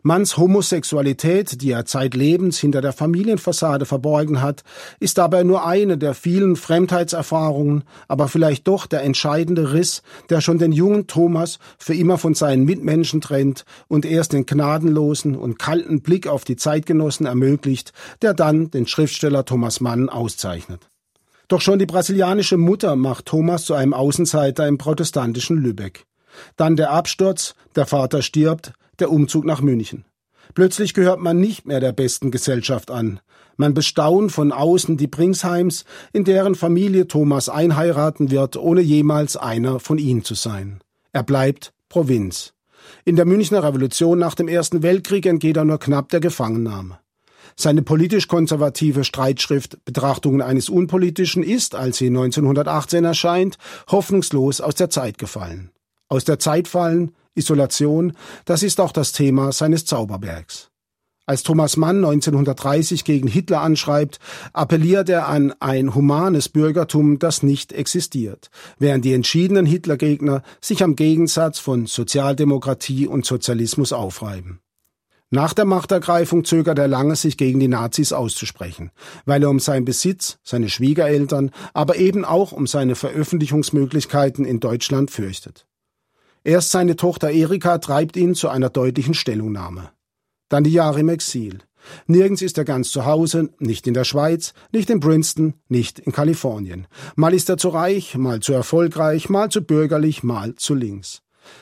[0.01, 4.63] Manns Homosexualität, die er zeitlebens hinter der Familienfassade verborgen hat,
[4.99, 10.57] ist dabei nur eine der vielen Fremdheitserfahrungen, aber vielleicht doch der entscheidende Riss, der schon
[10.57, 16.01] den jungen Thomas für immer von seinen Mitmenschen trennt und erst den gnadenlosen und kalten
[16.01, 20.89] Blick auf die Zeitgenossen ermöglicht, der dann den Schriftsteller Thomas Mann auszeichnet.
[21.49, 26.05] Doch schon die brasilianische Mutter macht Thomas zu einem Außenseiter im protestantischen Lübeck.
[26.55, 30.05] Dann der Absturz, der Vater stirbt, der Umzug nach München.
[30.53, 33.19] Plötzlich gehört man nicht mehr der besten Gesellschaft an.
[33.57, 39.79] Man bestaunt von außen die Bringsheims, in deren Familie Thomas einheiraten wird, ohne jemals einer
[39.79, 40.79] von ihnen zu sein.
[41.11, 42.53] Er bleibt Provinz.
[43.05, 46.99] In der Münchner Revolution nach dem Ersten Weltkrieg entgeht er nur knapp der Gefangennahme.
[47.55, 53.57] Seine politisch konservative Streitschrift Betrachtungen eines Unpolitischen ist, als sie 1918 erscheint,
[53.91, 55.71] hoffnungslos aus der Zeit gefallen.
[56.07, 58.13] Aus der Zeit fallen, Isolation,
[58.45, 60.69] das ist auch das Thema seines Zauberbergs.
[61.29, 64.17] Als Thomas Mann 1930 gegen Hitler anschreibt,
[64.51, 70.95] appelliert er an ein humanes Bürgertum, das nicht existiert, während die entschiedenen Hitlergegner sich am
[70.95, 74.61] Gegensatz von Sozialdemokratie und Sozialismus aufreiben.
[75.29, 78.89] Nach der Machtergreifung zögert er lange, sich gegen die Nazis auszusprechen,
[79.25, 85.11] weil er um seinen Besitz, seine Schwiegereltern, aber eben auch um seine Veröffentlichungsmöglichkeiten in Deutschland
[85.11, 85.67] fürchtet.
[86.49, 89.91] Erst seine Tochter Erika treibt ihn zu einer deutlichen Stellungnahme.
[90.49, 91.59] Dann die Jahre im Exil.
[92.07, 96.11] Nirgends ist er ganz zu Hause, nicht in der Schweiz, nicht in Princeton, nicht in
[96.11, 96.87] Kalifornien.
[97.15, 101.21] Mal ist er zu reich, mal zu erfolgreich, mal zu bürgerlich, mal zu links.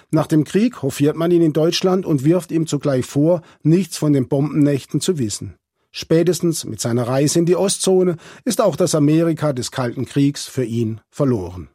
[0.09, 4.13] Nach dem Krieg hofiert man ihn in Deutschland und wirft ihm zugleich vor, nichts von
[4.13, 5.57] den Bombennächten zu wissen.
[5.91, 8.15] Spätestens mit seiner Reise in die Ostzone
[8.45, 11.67] ist auch das Amerika des Kalten Kriegs für ihn verloren.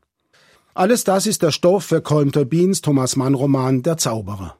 [0.74, 4.56] Alles das ist der Stoff für Colm Turbins Thomas Mann Roman Der Zauberer.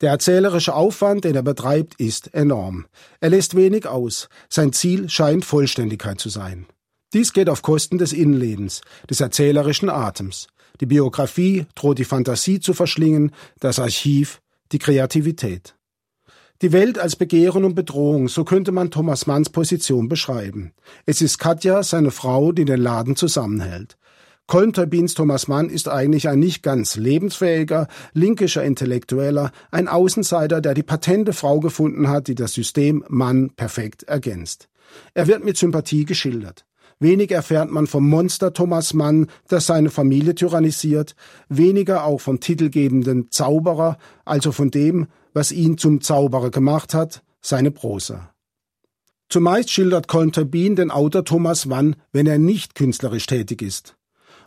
[0.00, 2.86] Der erzählerische Aufwand, den er betreibt, ist enorm.
[3.18, 4.28] Er lässt wenig aus.
[4.48, 6.66] Sein Ziel scheint Vollständigkeit zu sein.
[7.12, 10.46] Dies geht auf Kosten des Innenlebens, des erzählerischen Atems.
[10.80, 14.40] Die Biografie droht die Fantasie zu verschlingen, das Archiv
[14.70, 15.74] die Kreativität.
[16.62, 20.72] Die Welt als Begehren und Bedrohung, so könnte man Thomas Manns Position beschreiben.
[21.06, 23.96] Es ist Katja, seine Frau, die den Laden zusammenhält.
[24.50, 30.82] Kolmterbins Thomas Mann ist eigentlich ein nicht ganz lebensfähiger, linkischer Intellektueller, ein Außenseiter, der die
[30.82, 34.68] patente Frau gefunden hat, die das System Mann perfekt ergänzt.
[35.14, 36.66] Er wird mit Sympathie geschildert.
[36.98, 41.14] Wenig erfährt man vom Monster Thomas Mann, das seine Familie tyrannisiert,
[41.48, 47.70] weniger auch vom titelgebenden Zauberer, also von dem, was ihn zum Zauberer gemacht hat, seine
[47.70, 48.34] Prosa.
[49.28, 53.94] Zumeist schildert Kolmterbin den Autor Thomas Mann, wenn er nicht künstlerisch tätig ist.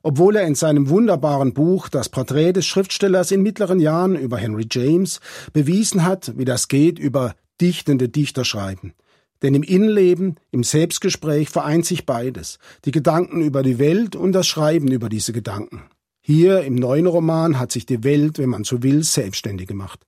[0.05, 4.67] Obwohl er in seinem wunderbaren Buch Das Porträt des Schriftstellers in mittleren Jahren über Henry
[4.69, 5.21] James
[5.53, 8.93] bewiesen hat, wie das geht über dichtende Dichter schreiben.
[9.41, 14.45] Denn im Innenleben, im Selbstgespräch vereint sich beides, die Gedanken über die Welt und das
[14.45, 15.83] Schreiben über diese Gedanken.
[16.21, 20.05] Hier im neuen Roman hat sich die Welt, wenn man so will, selbstständig gemacht.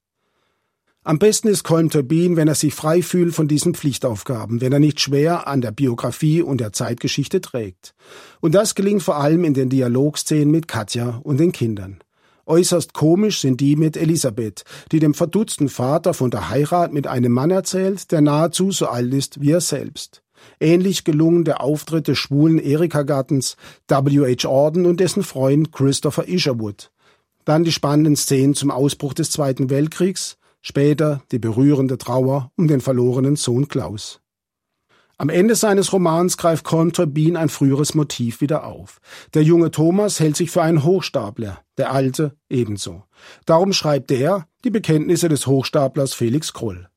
[1.07, 4.79] Am besten ist Colm Turbin, wenn er sich frei fühlt von diesen Pflichtaufgaben, wenn er
[4.79, 7.93] nicht schwer an der Biografie und der Zeitgeschichte trägt.
[8.41, 11.99] Und das gelingt vor allem in den Dialogszenen mit Katja und den Kindern.
[12.47, 17.33] Äußerst komisch sind die mit Elisabeth, die dem verdutzten Vater von der Heirat mit einem
[17.33, 20.23] Mann erzählt, der nahezu so alt ist wie er selbst.
[20.59, 24.49] Ähnlich gelungen der Auftritt des schwulen Erika Gattens, W.H.
[24.49, 26.89] Orden und dessen Freund Christopher Isherwood.
[27.45, 32.81] Dann die spannenden Szenen zum Ausbruch des Zweiten Weltkriegs, später die berührende Trauer um den
[32.81, 34.19] verlorenen Sohn Klaus.
[35.17, 38.99] Am Ende seines Romans greift Contrebin ein früheres Motiv wieder auf.
[39.33, 43.03] Der junge Thomas hält sich für einen Hochstapler, der alte ebenso.
[43.45, 46.89] Darum schreibt er die Bekenntnisse des Hochstaplers Felix Kroll.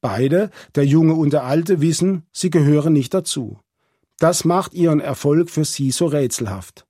[0.00, 3.60] Beide, der Junge und der Alte, wissen, sie gehören nicht dazu.
[4.18, 6.86] Das macht ihren Erfolg für sie so rätselhaft.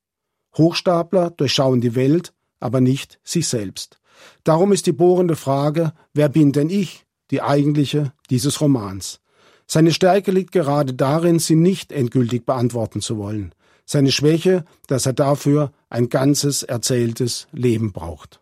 [0.57, 4.01] Hochstapler durchschauen die Welt, aber nicht sich selbst.
[4.44, 9.20] Darum ist die bohrende Frage, wer bin denn ich, die eigentliche dieses Romans?
[9.66, 13.54] Seine Stärke liegt gerade darin, sie nicht endgültig beantworten zu wollen.
[13.84, 18.40] Seine Schwäche, dass er dafür ein ganzes erzähltes Leben braucht.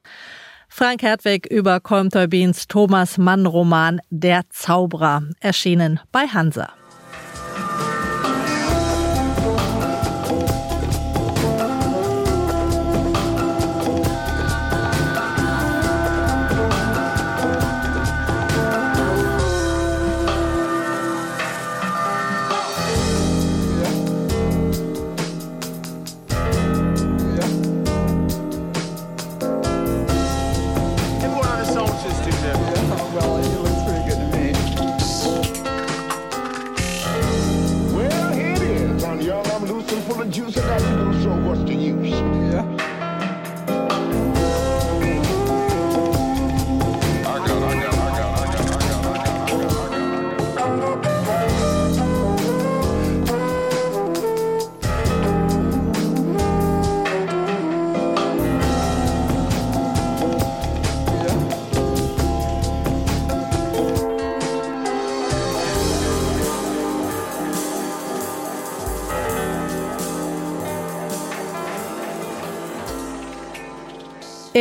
[0.68, 6.79] Frank Hertwig über Colm Thomas Mann Roman Der Zauberer, erschienen bei Hansa.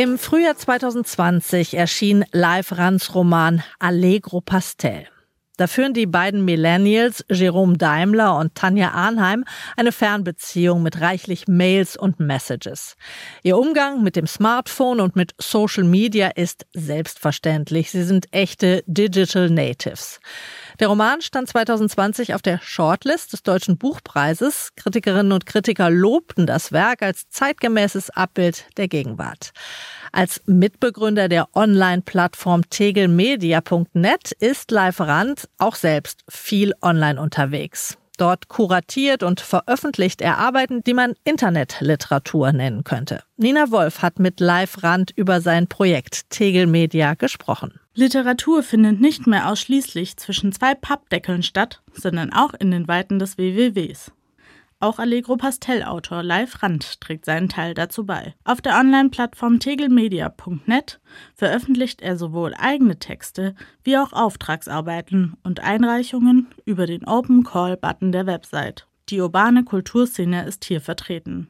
[0.00, 5.06] Im Frühjahr 2020 erschien Live Rans Roman Allegro Pastel.
[5.58, 9.44] Da führen die beiden Millennials, Jerome Daimler und Tanja Arnheim,
[9.76, 12.96] eine Fernbeziehung mit reichlich Mails und Messages.
[13.42, 17.90] Ihr Umgang mit dem Smartphone und mit Social Media ist selbstverständlich.
[17.90, 20.18] Sie sind echte Digital Natives.
[20.80, 24.70] Der Roman stand 2020 auf der Shortlist des Deutschen Buchpreises.
[24.76, 29.50] Kritikerinnen und Kritiker lobten das Werk als zeitgemäßes Abbild der Gegenwart.
[30.10, 37.98] Als Mitbegründer der Online-Plattform tegelmedia.net ist Live Rand auch selbst viel online unterwegs.
[38.20, 43.22] Dort kuratiert und veröffentlicht er Arbeiten, die man Internetliteratur nennen könnte.
[43.38, 47.80] Nina Wolf hat mit Live Rand über sein Projekt Tegel Media gesprochen.
[47.94, 53.38] Literatur findet nicht mehr ausschließlich zwischen zwei Pappdeckeln statt, sondern auch in den Weiten des
[53.38, 54.12] WWWs.
[54.82, 58.34] Auch Allegro Pastellautor Live Rand trägt seinen Teil dazu bei.
[58.44, 61.00] Auf der Online-Plattform tegelmedia.net
[61.34, 63.54] veröffentlicht er sowohl eigene Texte
[63.84, 68.86] wie auch Auftragsarbeiten und Einreichungen über den Open Call-Button der Website.
[69.10, 71.48] Die urbane Kulturszene ist hier vertreten.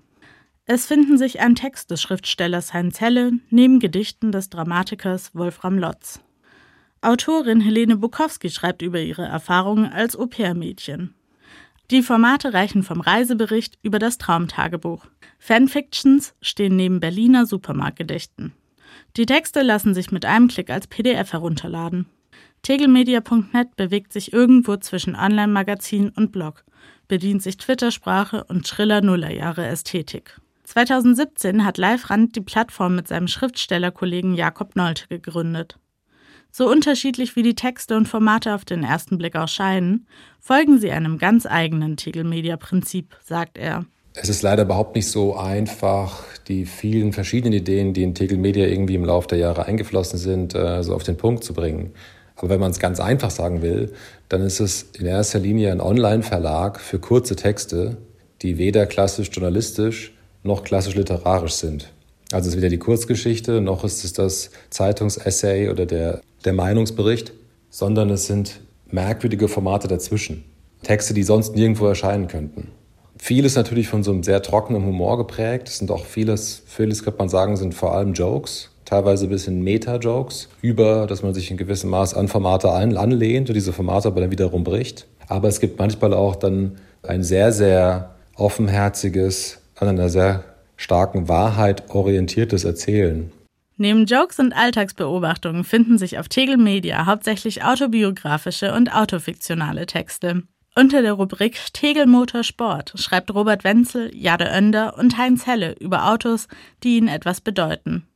[0.64, 6.20] Es finden sich ein Text des Schriftstellers Heinz Helle neben Gedichten des Dramatikers Wolfram Lotz.
[7.00, 11.14] Autorin Helene Bukowski schreibt über ihre Erfahrungen als Au-pair-Mädchen.
[11.90, 15.06] Die Formate reichen vom Reisebericht über das Traumtagebuch.
[15.40, 18.52] Fanfictions stehen neben Berliner Supermarktgedichten.
[19.16, 22.06] Die Texte lassen sich mit einem Klick als PDF herunterladen.
[22.62, 26.64] Tegelmedia.net bewegt sich irgendwo zwischen Online-Magazin und Blog,
[27.08, 30.40] bedient sich Twitter-Sprache und schriller Nullerjahre-Ästhetik.
[30.62, 35.80] 2017 hat Live Rand die Plattform mit seinem Schriftstellerkollegen Jakob Nolte gegründet.
[36.52, 40.06] So unterschiedlich wie die Texte und Formate auf den ersten Blick auch scheinen,
[40.40, 43.84] folgen sie einem ganz eigenen Tegel-Media-Prinzip, sagt er.
[44.14, 48.66] Es ist leider überhaupt nicht so einfach, die vielen verschiedenen Ideen, die in Tegel Media
[48.66, 51.92] irgendwie im Laufe der Jahre eingeflossen sind, äh, so auf den Punkt zu bringen.
[52.34, 53.92] Aber wenn man es ganz einfach sagen will,
[54.28, 57.98] dann ist es in erster Linie ein Online-Verlag für kurze Texte,
[58.42, 61.92] die weder klassisch journalistisch noch klassisch literarisch sind.
[62.32, 67.32] Also es ist weder die Kurzgeschichte, noch ist es das Zeitungsessay oder der, der Meinungsbericht,
[67.70, 68.60] sondern es sind
[68.90, 70.44] merkwürdige Formate dazwischen.
[70.82, 72.68] Texte, die sonst nirgendwo erscheinen könnten.
[73.18, 75.68] Vieles natürlich von so einem sehr trockenen Humor geprägt.
[75.68, 79.62] Es sind auch vieles, vieles könnte man sagen, sind vor allem Jokes, teilweise ein bisschen
[79.62, 84.22] Meta-Jokes, über, dass man sich in gewissem Maß an Formate anlehnt und diese Formate aber
[84.22, 85.06] dann wiederum bricht.
[85.28, 90.44] Aber es gibt manchmal auch dann ein sehr, sehr offenherziges, an einer sehr
[90.76, 93.30] starken Wahrheit orientiertes Erzählen.
[93.80, 100.42] Neben Jokes und Alltagsbeobachtungen finden sich auf Tegel Media hauptsächlich autobiografische und autofiktionale Texte.
[100.74, 106.10] Unter der Rubrik Tegel Motor Sport schreibt Robert Wenzel, Jade Önder und Heinz Helle über
[106.10, 106.46] Autos,
[106.82, 108.06] die ihnen etwas bedeuten.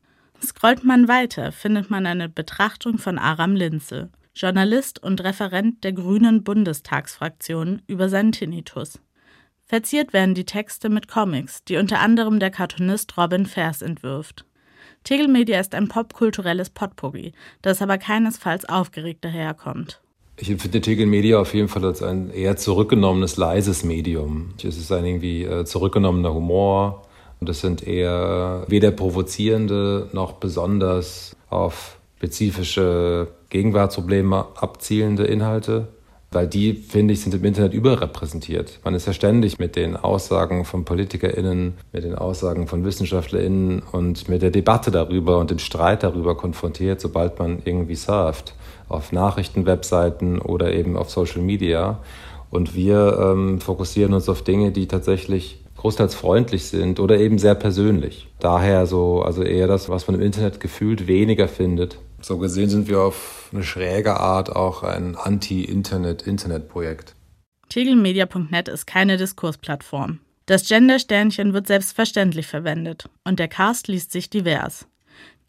[0.45, 6.45] Scrollt man weiter, findet man eine Betrachtung von Aram Linze, Journalist und Referent der Grünen
[6.45, 9.01] Bundestagsfraktion, über seinen Tinnitus.
[9.65, 14.45] Verziert werden die Texte mit Comics, die unter anderem der Cartoonist Robin Vers entwirft.
[15.05, 20.01] Tegel Media ist ein popkulturelles Potpourri, das aber keinesfalls aufgeregt daherkommt.
[20.37, 24.55] Ich empfinde Tegel Media auf jeden Fall als ein eher zurückgenommenes, leises Medium.
[24.59, 27.03] Es ist ein irgendwie äh, zurückgenommener Humor,
[27.39, 35.89] Und das sind eher weder provozierende noch besonders auf spezifische Gegenwartsprobleme abzielende Inhalte,
[36.35, 38.81] weil die, finde ich, sind im Internet überrepräsentiert.
[38.85, 44.29] Man ist ja ständig mit den Aussagen von PolitikerInnen, mit den Aussagen von WissenschaftlerInnen und
[44.29, 48.55] mit der Debatte darüber und dem Streit darüber konfrontiert, sobald man irgendwie surft.
[48.89, 52.01] Auf Nachrichtenwebseiten oder eben auf Social Media.
[52.51, 57.55] Und wir ähm, fokussieren uns auf Dinge, die tatsächlich großteils freundlich sind oder eben sehr
[57.55, 58.29] persönlich.
[58.41, 61.99] Daher so, also eher das, was man im Internet gefühlt weniger findet.
[62.25, 67.15] So gesehen sind wir auf eine schräge Art auch ein Anti-Internet-Internet-Projekt.
[67.69, 70.21] Tegelmedia.net ist keine Diskursplattform.
[70.47, 74.87] Das Gender-Sternchen wird selbstverständlich verwendet und der Cast liest sich divers.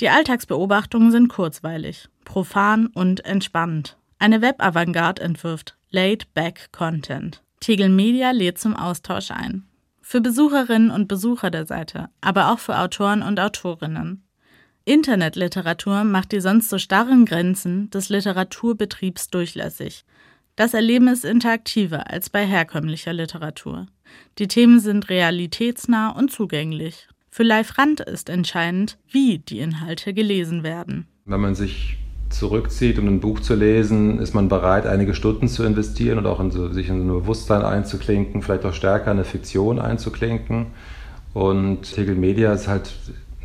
[0.01, 3.95] Die Alltagsbeobachtungen sind kurzweilig, profan und entspannend.
[4.19, 7.41] Eine Web-Avantgarde entwirft Laid-Back-Content.
[7.61, 9.63] Tegel Media lädt zum Austausch ein.
[10.01, 14.24] Für Besucherinnen und Besucher der Seite, aber auch für Autoren und Autorinnen.
[14.87, 20.05] Internetliteratur macht die sonst so starren Grenzen des Literaturbetriebs durchlässig.
[20.55, 23.87] Das Erleben ist interaktiver als bei herkömmlicher Literatur.
[24.37, 27.07] Die Themen sind realitätsnah und zugänglich.
[27.31, 31.07] Für Live Rand ist entscheidend, wie die Inhalte gelesen werden.
[31.25, 31.97] Wenn man sich
[32.29, 36.39] zurückzieht, um ein Buch zu lesen, ist man bereit, einige Stunden zu investieren und auch
[36.39, 40.67] in so, sich in ein Bewusstsein einzuklinken, vielleicht auch stärker eine Fiktion einzuklinken.
[41.33, 42.93] Und Tegel Media ist halt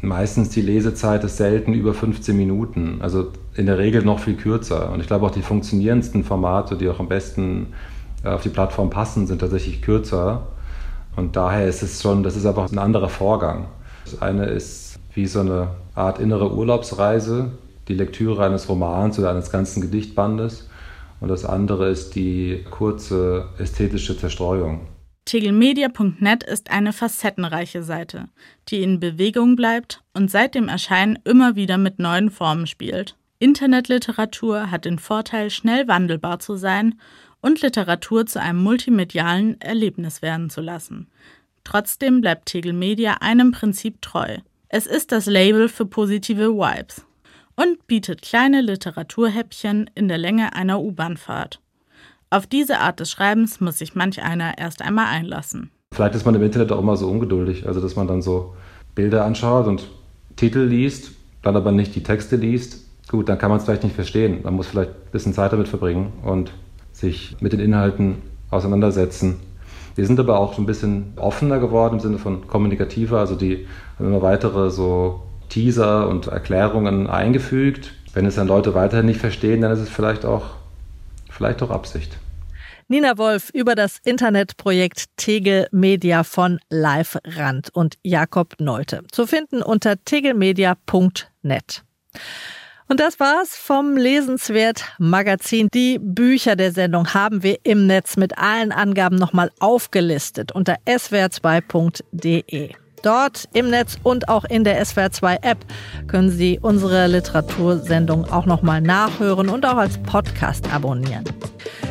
[0.03, 4.93] meistens die Lesezeit ist selten über 15 Minuten, also in der Regel noch viel kürzer.
[4.93, 7.75] Und ich glaube auch die funktionierendsten Formate, die auch am besten
[8.25, 10.47] äh, auf die Plattform passen, sind tatsächlich kürzer.
[11.17, 13.67] Und daher ist es schon, das ist einfach ein anderer Vorgang.
[14.05, 17.51] Das eine ist wie so eine Art innere Urlaubsreise,
[17.89, 20.69] die Lektüre eines Romans oder eines ganzen Gedichtbandes.
[21.21, 24.81] Und das andere ist die kurze ästhetische Zerstreuung.
[25.25, 28.29] Tegelmedia.net ist eine facettenreiche Seite,
[28.69, 33.17] die in Bewegung bleibt und seit dem Erscheinen immer wieder mit neuen Formen spielt.
[33.39, 37.01] Internetliteratur hat den Vorteil, schnell wandelbar zu sein
[37.41, 41.09] und Literatur zu einem multimedialen Erlebnis werden zu lassen.
[41.65, 44.39] Trotzdem bleibt Tegel Media einem Prinzip treu.
[44.69, 47.07] Es ist das Label für positive Vibes
[47.57, 51.61] und bietet kleine Literaturhäppchen in der Länge einer U-Bahn-Fahrt.
[52.33, 55.73] Auf diese Art des Schreibens muss sich manch einer erst einmal einlassen.
[55.93, 58.55] Vielleicht ist man im Internet auch immer so ungeduldig, also dass man dann so
[58.95, 59.89] Bilder anschaut und
[60.37, 61.11] Titel liest,
[61.43, 62.87] dann aber nicht die Texte liest.
[63.09, 64.43] Gut, dann kann man es vielleicht nicht verstehen.
[64.45, 66.53] Man muss vielleicht ein bisschen Zeit damit verbringen und
[66.93, 69.41] sich mit den Inhalten auseinandersetzen.
[69.97, 73.67] Wir sind aber auch ein bisschen offener geworden im Sinne von kommunikativer, also die
[73.99, 77.93] haben immer weitere so Teaser und Erklärungen eingefügt.
[78.15, 80.60] Wenn es dann Leute weiterhin nicht verstehen, dann ist es vielleicht auch,
[81.41, 82.19] vielleicht auch Absicht.
[82.89, 89.05] Nina Wolf über das Internetprojekt Tegel Media von Live Rand und Jakob Neute.
[89.11, 91.83] Zu finden unter tegelmedia.net.
[92.89, 95.69] Und das war's vom Lesenswert Magazin.
[95.73, 102.75] Die Bücher der Sendung haben wir im Netz mit allen Angaben nochmal aufgelistet unter swr2.de.
[103.03, 105.59] Dort im Netz und auch in der SWR2 App
[106.07, 111.25] können Sie unsere Literatursendung auch nochmal nachhören und auch als Podcast abonnieren.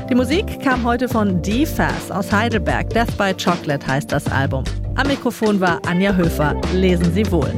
[0.10, 2.90] Die Musik kam heute von D-Fast aus Heidelberg.
[2.90, 4.64] Death by Chocolate heißt das Album.
[4.96, 6.56] Am Mikrofon war Anja Höfer.
[6.74, 7.54] Lesen Sie wohl.